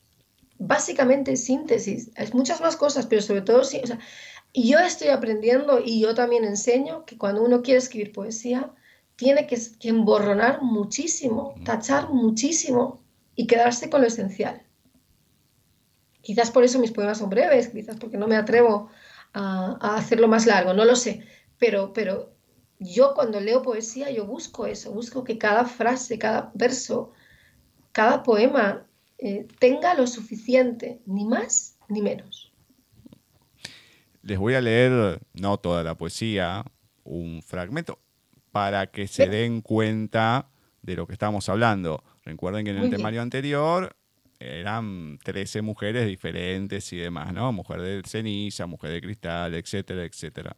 [0.59, 2.11] Básicamente es síntesis.
[2.17, 3.81] Es muchas más cosas, pero sobre todo, sí,
[4.53, 8.71] y yo estoy aprendiendo y yo también enseño que cuando uno quiere escribir poesía,
[9.17, 13.03] tiene que, que emborronar muchísimo, tachar muchísimo
[13.37, 14.63] y quedarse con lo esencial.
[16.21, 18.91] Quizás por eso mis poemas son breves, quizás porque no me atrevo
[19.33, 21.25] a, a hacerlo más largo, no lo sé
[21.61, 22.35] pero, pero
[22.81, 27.13] yo cuando leo poesía, yo busco eso, busco que cada frase, cada verso,
[27.93, 28.87] cada poema
[29.19, 32.53] eh, tenga lo suficiente, ni más ni menos.
[34.23, 36.65] Les voy a leer, no toda la poesía,
[37.05, 37.99] un fragmento,
[38.51, 40.49] para que se den cuenta
[40.83, 42.03] de lo que estamos hablando.
[42.25, 43.95] Recuerden que en el temario anterior
[44.39, 47.53] eran 13 mujeres diferentes y demás, ¿no?
[47.53, 50.57] Mujer de ceniza, mujer de cristal, etcétera, etcétera.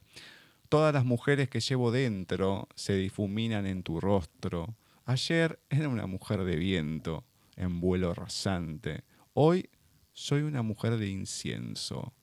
[0.73, 4.75] Todas las mujeres que llevo dentro se difuminan en tu rostro.
[5.05, 7.25] Ayer era una mujer de viento,
[7.57, 9.05] en vuelo rasante.
[9.35, 9.69] Hoy
[10.15, 12.15] soy una mujer de incienso.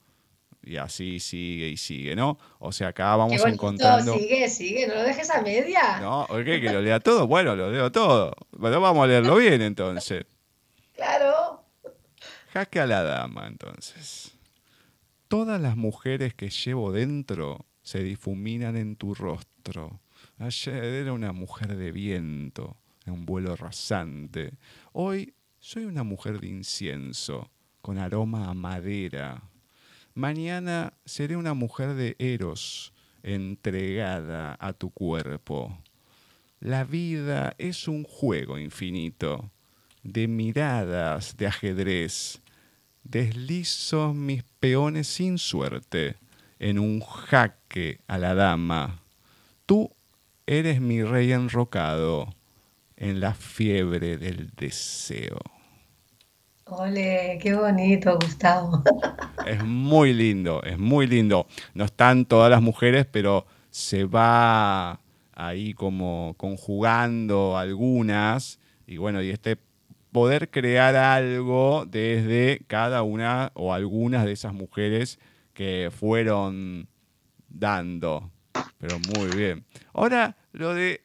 [0.64, 2.40] Y así sigue y sigue, ¿no?
[2.58, 4.16] O sea, acá vamos encontrando.
[4.16, 6.00] Sigue, sigue, no lo dejes a media.
[6.02, 6.44] No, ¿ok?
[6.44, 7.28] Que lo lea todo.
[7.28, 8.34] Bueno, lo leo todo.
[8.54, 10.26] Bueno, vamos a leerlo bien entonces.
[10.96, 11.66] Claro.
[12.52, 14.32] Jaque a la dama, entonces.
[15.28, 20.00] Todas las mujeres que llevo dentro se difuminan en tu rostro.
[20.38, 24.54] Ayer era una mujer de viento, en un vuelo rasante.
[24.92, 27.50] Hoy soy una mujer de incienso,
[27.82, 29.42] con aroma a madera.
[30.14, 35.76] Mañana seré una mujer de eros, entregada a tu cuerpo.
[36.60, 39.50] La vida es un juego infinito,
[40.04, 42.40] de miradas de ajedrez.
[43.04, 46.18] Deslizo mis peones sin suerte
[46.60, 49.00] en un jaque a la dama.
[49.66, 49.92] Tú
[50.46, 52.34] eres mi rey enrocado
[52.98, 55.40] en la fiebre del deseo.
[56.66, 58.84] Ole, qué bonito, Gustavo.
[59.48, 61.48] Es muy lindo, es muy lindo.
[61.74, 65.00] No están todas las mujeres, pero se va
[65.34, 68.60] ahí como conjugando algunas.
[68.86, 69.58] Y bueno, y este
[70.12, 75.20] poder crear algo desde cada una o algunas de esas mujeres
[75.60, 76.88] que fueron
[77.50, 78.32] dando.
[78.78, 79.66] Pero muy bien.
[79.92, 81.02] Ahora, lo de,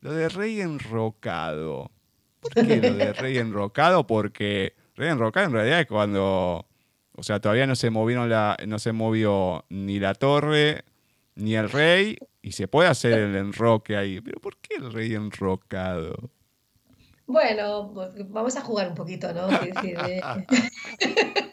[0.00, 1.92] lo de Rey Enrocado.
[2.40, 4.04] ¿Por qué lo de Rey Enrocado?
[4.04, 6.66] Porque Rey Enrocado en realidad es cuando.
[7.12, 10.84] O sea, todavía no se movieron la, no se movió ni la torre
[11.36, 14.20] ni el rey, Y se puede hacer el enroque ahí.
[14.20, 16.32] Pero ¿por qué el rey enrocado?
[17.28, 17.94] Bueno,
[18.26, 19.46] vamos a jugar un poquito, ¿no?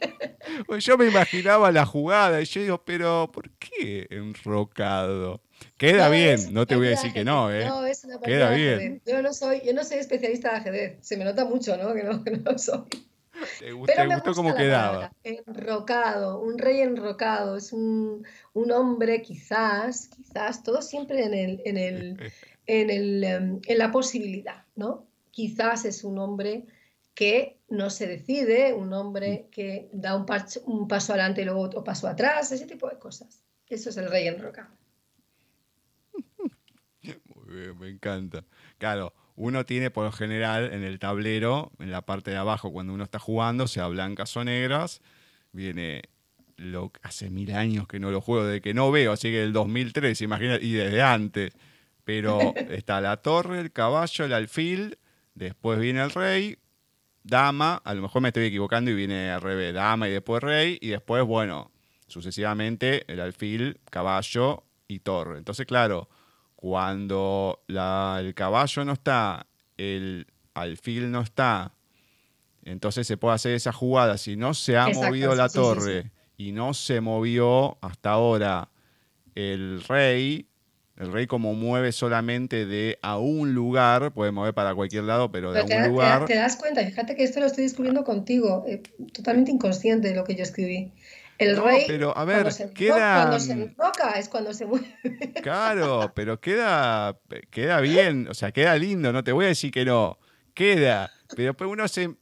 [0.66, 5.42] Pues yo me imaginaba la jugada y yo digo, pero ¿por qué enrocado?
[5.78, 7.66] Queda bien, no te voy a decir que no, ¿eh?
[7.66, 9.02] No, es una Queda bien.
[9.06, 10.98] Yo no soy, yo no soy especialista de ajedrez.
[11.02, 11.94] Se me nota mucho, ¿no?
[11.94, 12.84] Que no, que no soy.
[13.60, 15.12] ¿Te, gustó cómo quedaba?
[15.24, 21.78] Enrocado, un rey enrocado, es un, un, hombre quizás, quizás, todo siempre en, el, en,
[21.78, 22.32] el,
[22.68, 25.06] en, el, em, en la posibilidad, ¿no?
[25.32, 26.66] Quizás es un hombre
[27.16, 30.26] que no se decide, un hombre que da un,
[30.66, 33.44] un paso adelante y luego otro paso atrás, ese tipo de cosas.
[33.68, 34.70] Eso es el rey enrocado.
[37.02, 38.44] Muy bien, me encanta.
[38.78, 42.94] Claro, uno tiene por lo general en el tablero, en la parte de abajo, cuando
[42.94, 45.02] uno está jugando, sea blancas o negras,
[45.52, 46.04] viene
[46.58, 49.54] lo hace mil años que no lo juego, de que no veo, así que el
[49.54, 51.54] 2003, imagínate, y desde antes.
[52.04, 52.40] Pero
[52.70, 54.98] está la torre, el caballo, el alfil,
[55.34, 56.58] después viene el rey,
[57.26, 60.78] dama, a lo mejor me estoy equivocando y viene al revés, dama y después rey,
[60.80, 61.72] y después, bueno,
[62.08, 65.40] sucesivamente el alfil, caballo y torre.
[65.40, 66.08] Entonces, claro,
[66.56, 69.48] cuando el caballo no está,
[69.78, 71.74] el alfil no está,
[72.64, 74.18] entonces se puede hacer esa jugada.
[74.18, 78.70] Si no se ha movido la torre y no se movió hasta ahora
[79.34, 80.48] el rey,
[80.98, 85.52] el rey como mueve solamente de a un lugar, puede mover para cualquier lado, pero
[85.52, 86.26] de a un lugar...
[86.26, 88.82] Te, das cuenta, fíjate que esto lo estoy descubriendo contigo, eh,
[89.14, 90.94] totalmente inconsciente de lo que yo escribí.
[91.38, 93.16] El rey, pero a ver, cuando se, queda...
[93.18, 94.88] cuando se enfoca es cuando se mueve.
[95.44, 97.20] Claro, pero queda,
[97.50, 100.18] queda bien, o sea, queda lindo, no te voy a decir que no,
[100.54, 102.16] queda, pero pues uno se...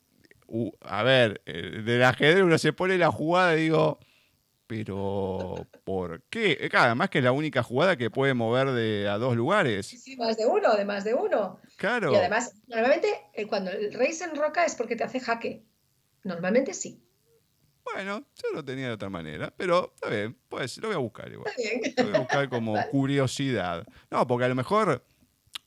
[0.82, 4.00] a ver, eh, del ajedrez uno se pone la jugada y digo,
[4.76, 6.58] pero, ¿por qué?
[6.60, 9.86] Eh, además que es la única jugada que puede mover de a dos lugares.
[9.86, 11.60] Sí, sí, más de uno, de más de uno.
[11.78, 12.12] Claro.
[12.12, 15.64] Y además, normalmente eh, cuando el rey se enroca es porque te hace jaque.
[16.24, 17.04] Normalmente sí.
[17.84, 21.32] Bueno, yo lo tenía de otra manera, pero está bien, pues lo voy a buscar
[21.32, 21.54] igual.
[21.98, 23.86] Lo voy a buscar como curiosidad.
[24.10, 25.06] No, porque a lo mejor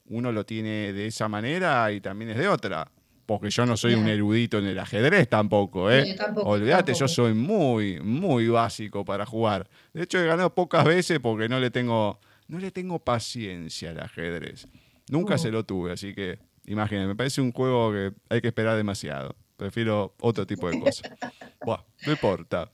[0.06, 2.90] uno lo tiene de esa manera y también es de otra
[3.26, 6.14] porque yo no soy un erudito en el ajedrez tampoco, ¿eh?
[6.16, 9.68] tampoco, Olvídate, yo soy muy, muy básico para jugar.
[9.92, 14.00] De hecho, he ganado pocas veces porque no le tengo, no le tengo paciencia al
[14.00, 14.68] ajedrez.
[15.10, 15.38] Nunca uh.
[15.38, 19.34] se lo tuve, así que imagínense, me parece un juego que hay que esperar demasiado.
[19.56, 21.10] Prefiero otro tipo de cosas.
[21.64, 22.70] bueno, no importa.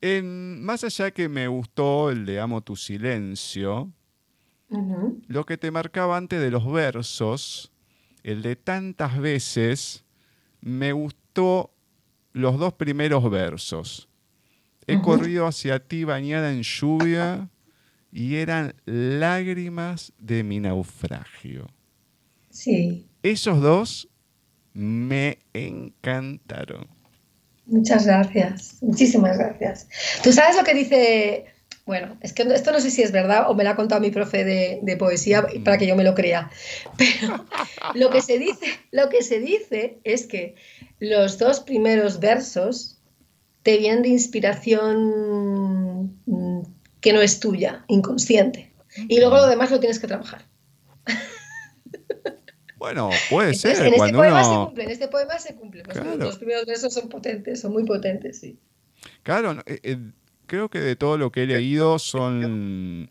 [0.00, 3.90] En, más allá que me gustó el de Amo tu silencio,
[5.28, 7.72] lo que te marcaba antes de los versos,
[8.24, 10.04] el de tantas veces,
[10.60, 11.70] me gustó
[12.32, 14.08] los dos primeros versos.
[14.86, 17.48] He corrido hacia ti bañada en lluvia
[18.12, 21.68] y eran lágrimas de mi naufragio.
[22.50, 23.06] Sí.
[23.22, 24.08] Esos dos
[24.72, 26.86] me encantaron.
[27.66, 29.88] Muchas gracias, muchísimas gracias.
[30.22, 31.46] ¿Tú sabes lo que dice
[31.86, 34.10] bueno, es que esto no sé si es verdad o me lo ha contado mi
[34.10, 36.50] profe de, poesía para que yo me lo crea.
[36.98, 37.44] Pero
[37.94, 40.54] lo que se dice, lo que se dice es que
[40.98, 42.98] los dos primeros versos
[43.62, 46.62] te vienen de inspiración mm,
[47.00, 48.72] que no es tuya, inconsciente.
[49.08, 50.46] Y luego lo demás lo tienes que trabajar.
[52.76, 53.86] Bueno, puede ser.
[53.86, 55.84] En este poema se cumple, en este poema se cumple.
[56.18, 58.58] Los primeros versos son potentes, son muy potentes, sí.
[59.22, 59.96] Claro, eh, eh,
[60.46, 63.10] creo que de todo lo que he leído son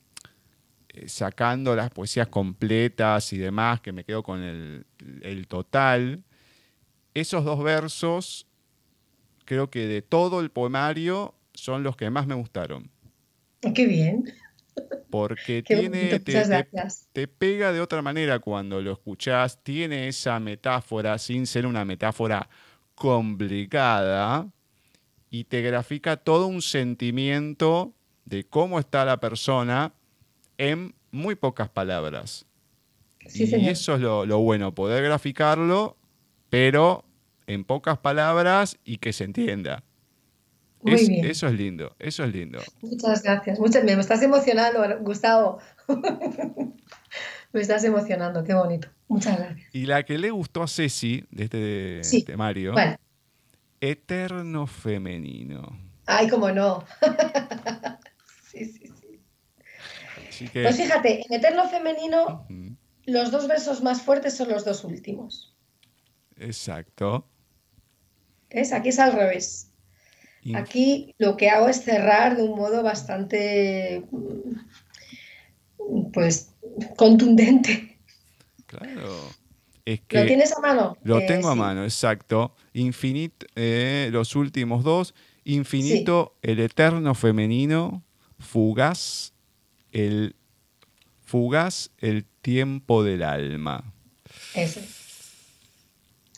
[0.90, 6.24] eh, sacando las poesías completas y demás, que me quedo con el, total.
[7.16, 8.48] Esos dos versos,
[9.46, 12.92] creo que de todo el poemario, son los que más me gustaron.
[13.74, 14.32] Qué bien.
[15.10, 21.68] Porque tiene, te, pega de otra manera cuando lo escuchás, tiene esa metáfora sin ser
[21.68, 22.50] una metáfora
[22.96, 24.48] complicada,
[25.34, 27.92] y te grafica todo un sentimiento
[28.24, 29.92] de cómo está la persona
[30.60, 32.46] en muy pocas palabras.
[33.34, 35.98] y eso es lo, bueno, poder graficarlo,
[36.52, 37.04] pero
[37.48, 39.84] en pocas palabras y que se entienda.
[40.86, 42.60] Eso es lindo, eso es lindo.
[42.84, 43.60] Muchas gracias.
[43.60, 45.58] Muchas, me estás emocionando, Gustavo.
[47.54, 48.88] me estás emocionando, qué bonito.
[49.08, 49.74] Muchas gracias.
[49.74, 52.76] Y la que le gustó a Ceci de este temario
[53.84, 55.78] Eterno femenino.
[56.06, 56.86] Ay, cómo no.
[58.50, 58.90] sí, sí,
[60.32, 60.50] sí.
[60.54, 62.48] Pues fíjate, en Eterno femenino,
[63.04, 65.54] los dos versos más fuertes son los dos últimos.
[66.38, 67.28] Exacto.
[68.50, 68.72] ¿Es?
[68.72, 69.70] Aquí es al revés.
[70.56, 74.06] Aquí lo que hago es cerrar de un modo bastante,
[76.14, 76.54] pues,
[76.96, 78.00] contundente.
[78.66, 79.43] Claro.
[79.86, 80.98] ¿Lo tienes a mano?
[81.04, 82.56] Lo eh, tengo a mano, exacto.
[82.74, 85.14] Infinito, eh, los últimos dos.
[85.44, 88.02] Infinito, el eterno femenino,
[88.40, 89.34] fugaz,
[89.92, 90.36] el
[91.22, 93.94] fugaz, el tiempo del alma.
[94.54, 94.88] Ese.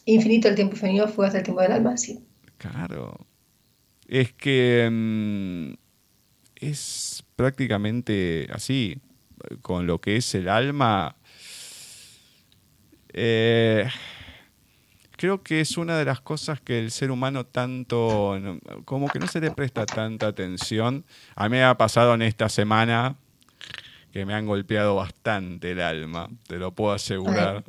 [0.06, 2.20] Infinito el tiempo femenino, fugaz el tiempo del alma, sí.
[2.58, 3.28] Claro.
[4.08, 5.74] Es que mm,
[6.56, 8.98] es prácticamente así,
[9.62, 11.16] con lo que es el alma.
[13.18, 13.88] Eh,
[15.12, 18.38] creo que es una de las cosas que el ser humano tanto,
[18.84, 21.06] como que no se le presta tanta atención.
[21.36, 23.16] A mí me ha pasado en esta semana
[24.12, 27.64] que me han golpeado bastante el alma, te lo puedo asegurar.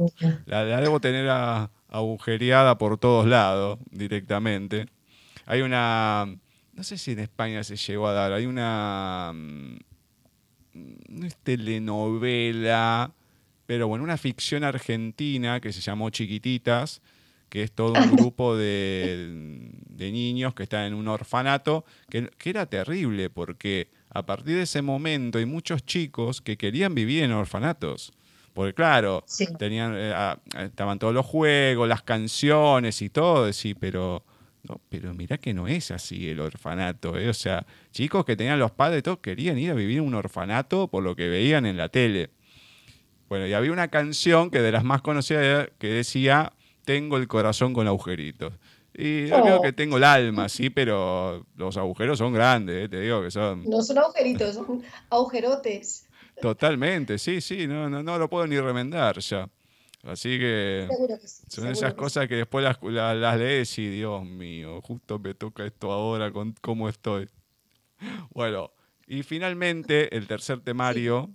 [0.47, 4.87] La, debo tener agujereada por todos lados directamente.
[5.45, 6.27] Hay una,
[6.73, 9.77] no sé si en España se llegó a dar, hay una, mm,
[11.09, 13.13] no es telenovela,
[13.67, 17.03] pero bueno, una ficción argentina que se llamó Chiquititas,
[17.49, 23.31] que es todo un grupo de, niños que están en un orfanato, que, era terrible
[23.31, 28.13] porque a partir de ese momento hay muchos chicos que querían vivir en orfanatos.
[28.55, 29.23] Porque claro,
[29.59, 30.15] tenían, eh,
[30.61, 34.25] estaban todos los juegos, las canciones y todo, sí, pero,
[34.63, 37.19] no, pero mirá que no es así el orfanato.
[37.19, 37.29] ¿eh?
[37.29, 40.89] O sea, chicos que tenían los padres, todos querían ir a vivir en un orfanato
[40.89, 42.31] por lo que veían en la tele.
[43.29, 46.53] Bueno, y había una canción que de las más conocidas que decía,
[46.85, 48.55] tengo el corazón con agujeritos.
[48.95, 52.89] Y yo creo que tengo el alma, sí, pero los agujeros son grandes, ¿eh?
[52.89, 53.65] te digo que son...
[53.69, 56.07] No son agujeritos, son agujerotes.
[56.41, 59.51] Totalmente, sí, sí, no, no, no lo puedo ni remendar ya.
[60.03, 60.89] Así que,
[61.49, 65.91] son esas cosas que después las, las, lees y Dios mío, justo me toca esto
[65.91, 67.29] ahora con cómo estoy.
[68.31, 68.71] Bueno,
[69.07, 71.31] y finalmente el tercer temario,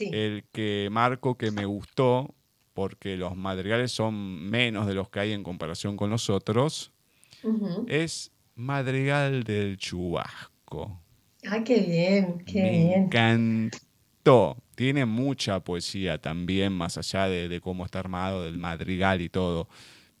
[0.00, 2.34] el que marco que me gustó,
[2.72, 6.92] porque los madrigales son menos de los que hay en comparación con los otros,
[7.86, 11.00] es Madrigal del Chubasco.
[11.48, 12.38] ¡Ay, qué bien!
[12.44, 13.02] ¡Qué Me bien!
[13.04, 14.56] encantó.
[14.74, 19.68] Tiene mucha poesía también, más allá de, cómo está armado, del madrigal y todo.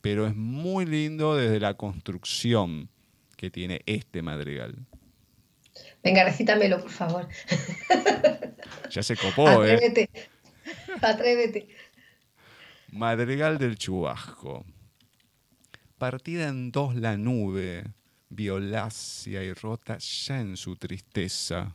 [0.00, 2.88] Pero es muy lindo desde la construcción
[3.36, 4.86] que tiene este madrigal.
[6.06, 7.28] Venga, recítamelo, por favor.
[8.90, 9.74] Ya se copó, ¿eh?
[9.74, 10.10] Atrévete.
[11.02, 11.68] Atrévete.
[12.92, 14.64] Madrigal del Chubasco.
[15.98, 17.84] Partida en dos la nube,
[18.28, 21.74] violácea y rota ya en su tristeza,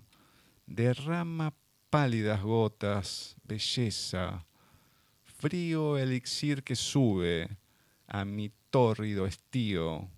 [0.65, 1.53] derrama
[1.89, 4.45] pálidas gotas, belleza,
[5.25, 7.49] frío elixir que sube
[8.07, 10.09] a mi tórrido estío,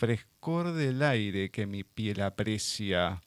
[0.00, 3.20] frescor del aire que mi piel aprecia,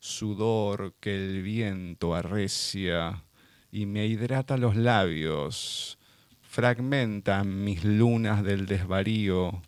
[0.00, 3.24] sudor que el viento arrecia
[3.70, 5.98] y me hidrata los labios,
[6.40, 9.60] fragmentan mis lunas del desvarío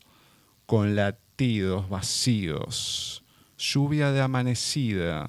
[0.65, 3.23] con latidos vacíos,
[3.59, 5.29] lluvia de amanecida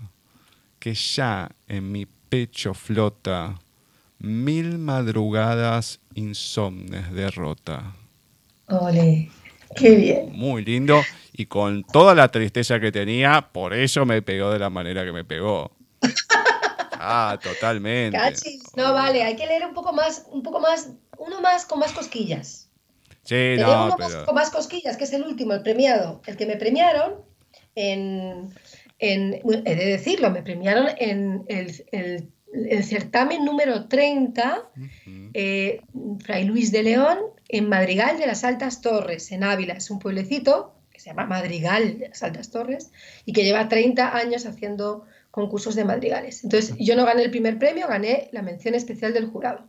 [0.79, 3.59] que ya en mi pecho flota
[4.19, 7.93] mil madrugadas insomnes de rota.
[8.69, 9.29] Ole,
[9.75, 10.31] qué bien.
[10.31, 11.01] Muy lindo
[11.33, 15.11] y con toda la tristeza que tenía, por eso me pegó de la manera que
[15.11, 15.71] me pegó.
[16.99, 18.17] Ah, totalmente.
[18.75, 20.89] No, vale, hay que leer un poco más, un poco más,
[21.19, 22.69] uno más con más cosquillas.
[23.23, 26.21] Sí, no, uno más, con más cosquillas, que es el último, el premiado.
[26.25, 27.21] El que me premiaron
[27.75, 28.53] en,
[28.99, 32.31] he de decirlo, me premiaron en el,
[32.83, 34.69] certamen número 30,
[35.33, 35.81] eh,
[36.23, 37.19] Fray Luis de León,
[37.49, 39.73] en Madrigal de las Altas Torres, en Ávila.
[39.73, 42.91] Es un pueblecito que se llama Madrigal de las Altas Torres
[43.25, 46.43] y que lleva 30 años haciendo concursos de madrigales.
[46.43, 49.67] Entonces, yo no gané el primer premio, gané la mención especial del jurado.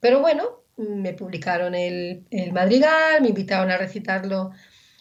[0.00, 4.50] Pero bueno, me publicaron el, madrigal, me invitaron a recitarlo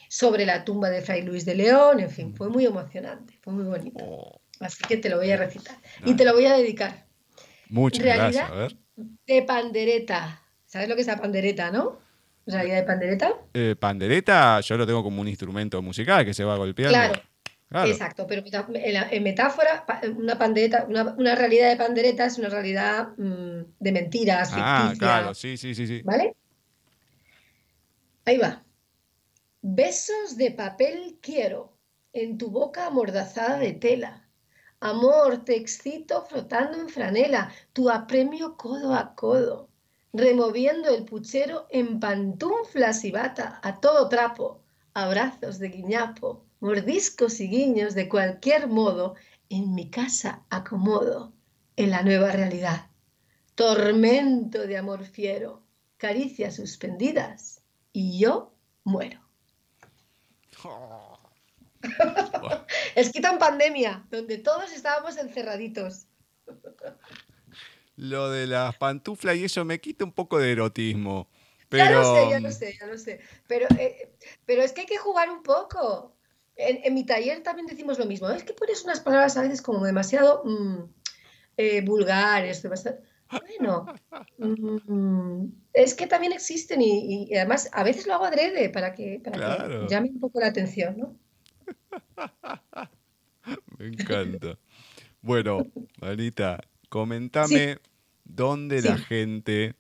[0.07, 3.65] sobre la tumba de Fray Luis de León, en fin, fue muy emocionante, fue muy
[3.65, 4.03] bonito.
[4.05, 4.39] Oh.
[4.61, 5.75] Así que te lo voy a recitar
[6.05, 7.04] y te lo voy a dedicar.
[7.75, 8.49] Muchas gracias.
[8.49, 8.75] A ver.
[9.27, 10.41] De pandereta.
[10.65, 11.99] ¿Sabes lo que es la pandereta, no?
[12.45, 13.33] ¿Realidad de pandereta?
[13.53, 16.97] Eh, pandereta, yo lo tengo como un instrumento musical que se va golpeando.
[17.67, 18.43] Claro, Exacto, pero
[18.73, 19.85] en, metáfora,
[20.15, 25.57] una pandereta, una, realidad de pandereta es una realidad mm, de mentiras, Ah, claro, sí,
[25.57, 26.01] sí, sí, sí.
[26.03, 26.35] ¿Vale?
[28.23, 28.63] Ahí va.
[29.61, 31.77] Besos de papel quiero,
[32.13, 34.24] en tu boca amordazada de tela.
[34.85, 39.67] Amor, te excito frotando en franela, tu apremio codo a codo,
[40.13, 44.61] removiendo el puchero en pantuflas y bata, a todo trapo,
[44.93, 49.15] abrazos de guiñapo mordiscos y guiños de cualquier modo,
[49.49, 51.33] en mi casa acomodo.
[51.77, 52.91] en la nueva realidad.
[53.55, 55.63] Tormento de amor fiero,
[55.97, 58.53] caricias suspendidas y yo
[58.83, 59.19] muero.
[62.95, 66.07] es que en pandemia, donde todos estábamos encerraditos.
[67.95, 71.29] Lo de las pantuflas y eso me quita un poco de erotismo.
[71.69, 71.85] Pero...
[71.85, 73.19] Ya lo sé, ya lo sé, ya lo sé.
[73.47, 74.13] Pero, eh,
[74.45, 76.15] pero es que hay que jugar un poco.
[76.57, 78.29] En, mi taller también decimos lo mismo.
[78.29, 80.83] Es que pones unas palabras a veces como demasiado mm,
[81.57, 82.99] eh, vulgares, demasiado...
[83.41, 83.87] Bueno,
[84.37, 89.57] mm, es que también existen y, además a veces lo hago adrede para que, para
[89.57, 91.17] que llame un poco la atención, ¿no?
[93.77, 94.57] Me encanta.
[95.21, 95.65] Bueno,
[96.01, 97.77] Anita, comentame
[98.23, 99.75] dónde la gente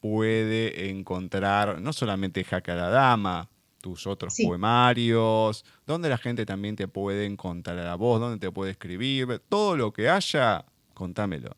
[0.00, 3.48] puede encontrar no solamente Jaque a la Dama,
[3.80, 8.70] tus otros poemarios, dónde la gente también te puede encontrar a vos, dónde te puede
[8.70, 10.64] escribir, todo lo que haya,
[10.94, 11.56] contámelo.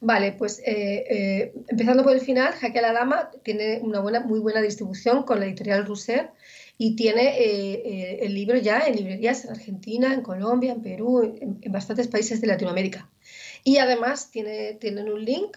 [0.00, 4.20] Vale, pues eh, eh, empezando por el final, Jaque a la Dama tiene una buena,
[4.20, 6.30] muy buena distribución con la editorial Russer
[6.78, 11.60] y tiene eh, el libro ya en librerías en Argentina, en Colombia, en Perú, en,
[11.72, 13.10] bastantes países de Latinoamérica.
[13.64, 15.56] Y además tiene, tienen un link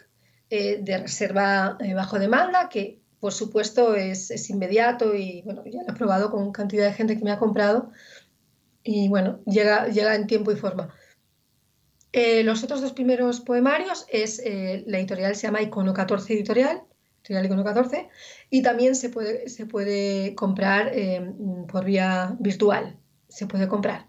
[0.50, 5.98] de reserva bajo demanda que por supuesto es, es, inmediato y bueno, ya lo he
[5.98, 7.92] probado con cantidad de gente que me ha comprado
[8.84, 10.94] y bueno, llega, llega en tiempo y forma.
[12.12, 16.84] Eh, los otros dos primeros poemarios es eh, la editorial se llama Icono 14 Editorial,
[17.30, 18.10] Icono 14,
[18.50, 21.34] y también se puede, se puede comprar eh,
[21.68, 22.98] por vía virtual,
[23.28, 24.08] se puede comprar.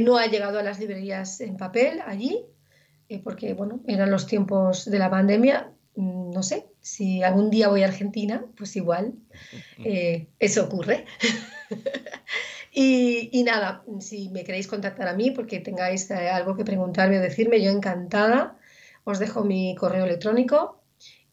[0.00, 2.44] no ha llegado a las librerías en papel allí,
[3.22, 5.70] porque bueno, eran los tiempos de la pandemia.
[5.96, 9.14] Mm, no sé, si algún día voy a Argentina, pues igual
[10.38, 11.04] eso ocurre.
[12.76, 17.22] Y, nada, si me queréis contactar a mí porque tengáis eh, algo que preguntarme o
[17.22, 18.58] decirme, yo encantada.
[19.04, 20.82] Os dejo mi correo electrónico.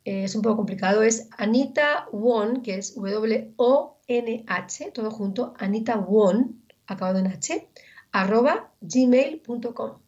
[0.03, 6.63] Eh, es un poco complicado, es Anita Won, que es W-O-N-H, todo junto, Anita Won,
[6.87, 7.67] acabado en H,
[8.11, 9.99] arroba gmail.com,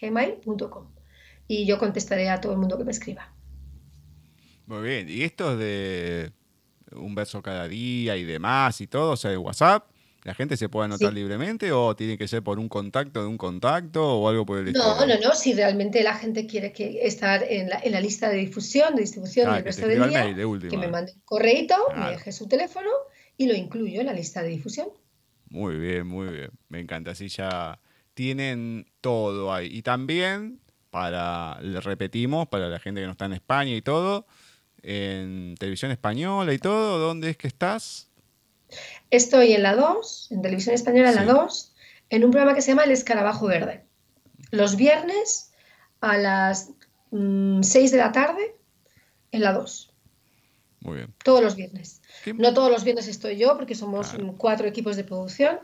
[0.00, 0.90] gmail.com.
[1.46, 3.34] Y yo contestaré a todo el mundo que me escriba.
[4.66, 6.32] Muy bien, ¿y esto de
[6.92, 9.93] un beso cada día y demás y todo, o sea, de WhatsApp?
[10.24, 13.36] ¿La gente se puede anotar libremente o tiene que ser por un contacto de un
[13.36, 14.82] contacto o algo por el estilo?
[14.82, 15.34] No, no, no.
[15.34, 19.02] Si realmente la gente quiere que estar en la, en la lista de difusión, de
[19.02, 20.34] distribución del resto del día,
[20.70, 22.88] que me mande un correíto, me deje su teléfono
[23.36, 24.88] y lo incluyo en la lista de difusión.
[25.50, 26.50] Muy bien, muy bien.
[26.70, 27.10] Me encanta.
[27.10, 27.78] Así ya
[28.14, 29.68] tienen todo ahí.
[29.70, 34.26] Y también, para, le repetimos, para la gente que no está en España y todo,
[34.82, 38.10] en televisión española y todo, ¿dónde es que estás?
[39.10, 41.74] Estoy en la 2, en Televisión Española en la 2,
[42.10, 43.84] en un programa que se llama El Escarabajo Verde.
[44.50, 45.52] Los viernes
[46.00, 46.70] a las
[47.10, 47.60] 6 mm,
[47.90, 48.56] de la tarde
[49.32, 49.92] en la 2.
[50.80, 51.14] Muy bien.
[51.24, 52.02] Todos los viernes.
[52.36, 55.58] No todos los viernes estoy yo porque somos cuatro equipos de producción,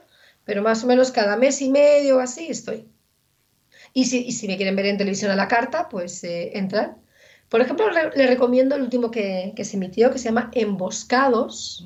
[0.44, 2.88] pero más o menos cada mes y medio o así estoy.
[3.92, 7.00] Y si, si me quieren ver en televisión a la carta, pues eh, entran
[7.50, 11.84] por ejemplo, le, recomiendo el último que, se emitió, que se llama Emboscados,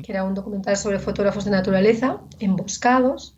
[0.00, 3.36] que era un documental sobre fotógrafos de naturaleza, Emboscados,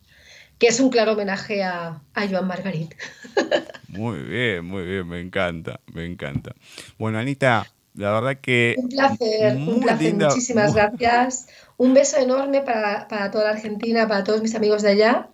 [0.59, 2.95] que es un claro homenaje a, Joan Margarit.
[3.89, 6.53] Muy bien, muy bien, me encanta, me encanta.
[6.99, 7.65] Bueno, Anita,
[7.95, 8.75] la verdad que...
[8.77, 11.47] Un placer, un placer, muchísimas gracias.
[11.77, 15.29] Un beso enorme para, para toda la Argentina, para todos mis amigos de allá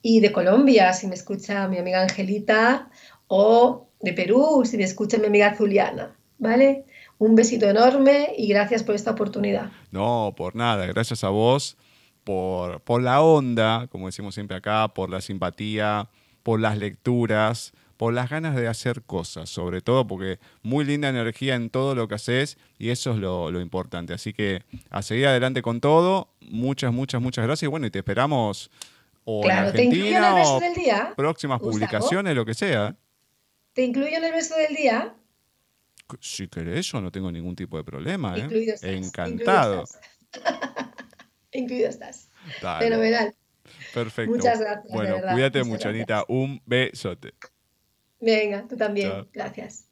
[0.00, 2.88] y de Colombia, si me escucha mi amiga Angelita,
[3.26, 6.84] o de Perú, si me escucha mi amiga Juliana, ¿vale?
[7.18, 9.70] Un besito enorme y gracias por esta oportunidad.
[9.90, 11.76] No, por nada, gracias a vos
[12.24, 16.08] por, por la onda, como decimos siempre acá, por la simpatía,
[16.42, 21.56] por las lecturas, por las ganas de hacer cosas, sobre todo porque muy linda energía
[21.56, 24.14] en todo lo que haces y eso es lo, importante.
[24.14, 26.28] Así que a seguir adelante con todo.
[26.40, 27.64] Muchas, muchas, muchas gracias.
[27.64, 28.70] Y bueno, y te esperamos
[29.24, 30.60] o en Argentina o
[31.16, 32.94] próximas publicaciones, lo que sea.
[33.72, 35.14] ¿Te incluyo en el beso del día?
[36.20, 38.36] Si querés, yo no tengo ningún tipo de problema.
[38.36, 38.40] ¿eh?
[38.40, 39.84] Incluido estás, Encantado.
[41.52, 42.28] Incluido estás.
[42.78, 43.34] Fenomenal.
[43.92, 44.34] Perfecto.
[44.34, 44.92] Muchas gracias.
[44.92, 46.24] Bueno, cuídate mucho, Anita.
[46.28, 47.34] Un besote.
[48.20, 49.28] Venga, tú también.
[49.32, 49.88] Gracias.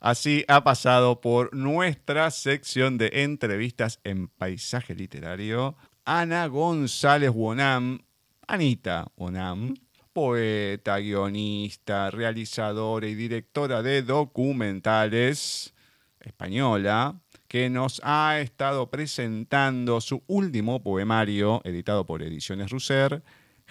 [0.00, 7.98] Así ha pasado por nuestra sección de entrevistas en paisaje literario Ana González Wonam,
[8.46, 9.74] Anita Wonam,
[10.18, 15.72] poeta, guionista, realizadora y directora de documentales
[16.18, 23.22] española, que nos ha estado presentando su último poemario, editado por Ediciones Russer,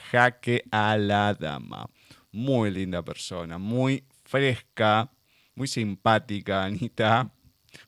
[0.09, 1.89] Jaque a la Dama.
[2.31, 5.11] Muy linda persona, muy fresca,
[5.53, 7.29] muy simpática, Anita,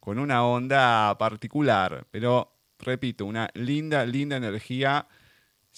[0.02, 5.08] con una onda particular, pero repito, una linda, linda energía.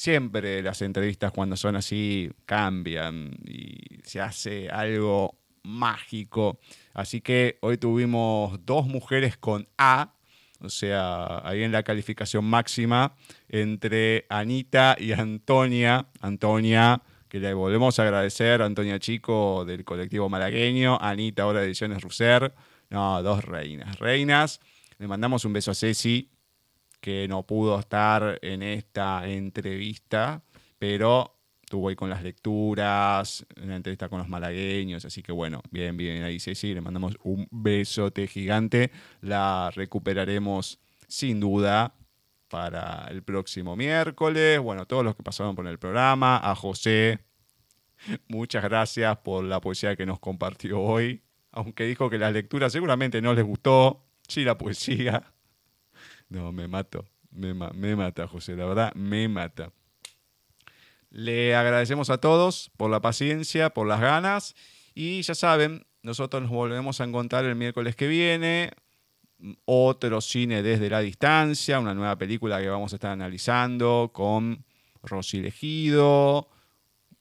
[0.02, 6.60] Siempre las entrevistas cuando son así cambian y se hace algo mágico.
[6.95, 10.15] Así que hoy tuvimos dos mujeres con A,
[10.60, 13.15] o sea, ahí en la calificación máxima
[13.48, 16.07] entre Anita y Antonia.
[16.19, 22.02] Antonia, que le volvemos a agradecer, Antonia Chico del colectivo malagueño, Anita ahora de Ediciones
[22.02, 22.56] Ruser.
[22.90, 23.99] No, dos reinas.
[23.99, 24.61] Reinas.
[24.98, 26.32] Le mandamos un beso a Ceci,
[27.02, 30.44] que no pudo estar en esta entrevista,
[30.78, 35.61] pero estuvo ahí con las lecturas, en la entrevista con los malagueños, así que bueno,
[35.72, 38.91] bien, bien, ahí Ceci, le mandamos un besote gigante,
[39.22, 41.95] la recuperaremos sin duda
[42.49, 47.19] para el próximo miércoles, bueno, todos los que pasaron por el programa, a José,
[48.28, 53.22] muchas gracias por la poesía que nos compartió hoy, aunque dijo que las lecturas seguramente
[53.22, 55.34] no les gustó, sí la poesía,
[56.32, 59.72] no, me mato, me, me mata José, la verdad, me mata.
[61.10, 64.56] Le agradecemos a todos por la paciencia, por las ganas
[64.95, 68.72] y ya saben, nosotros nos volvemos a encontrar el miércoles que viene.
[69.66, 74.64] Otro cine desde la distancia, una nueva película que vamos a estar analizando con
[75.03, 76.48] Rosy Legido,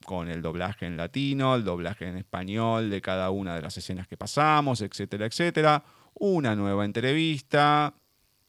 [0.05, 4.07] con el doblaje en latino, el doblaje en español de cada una de las escenas
[4.07, 5.83] que pasamos, etcétera, etcétera.
[6.15, 7.93] Una nueva entrevista,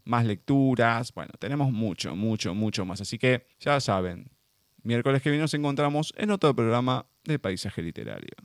[0.05, 1.13] más lecturas.
[1.13, 3.01] Bueno, tenemos mucho, mucho, mucho más.
[3.01, 4.29] Así que ya saben,
[4.83, 8.35] Miércoles que viene nos encontramos en otro programa de Paisaje Literario.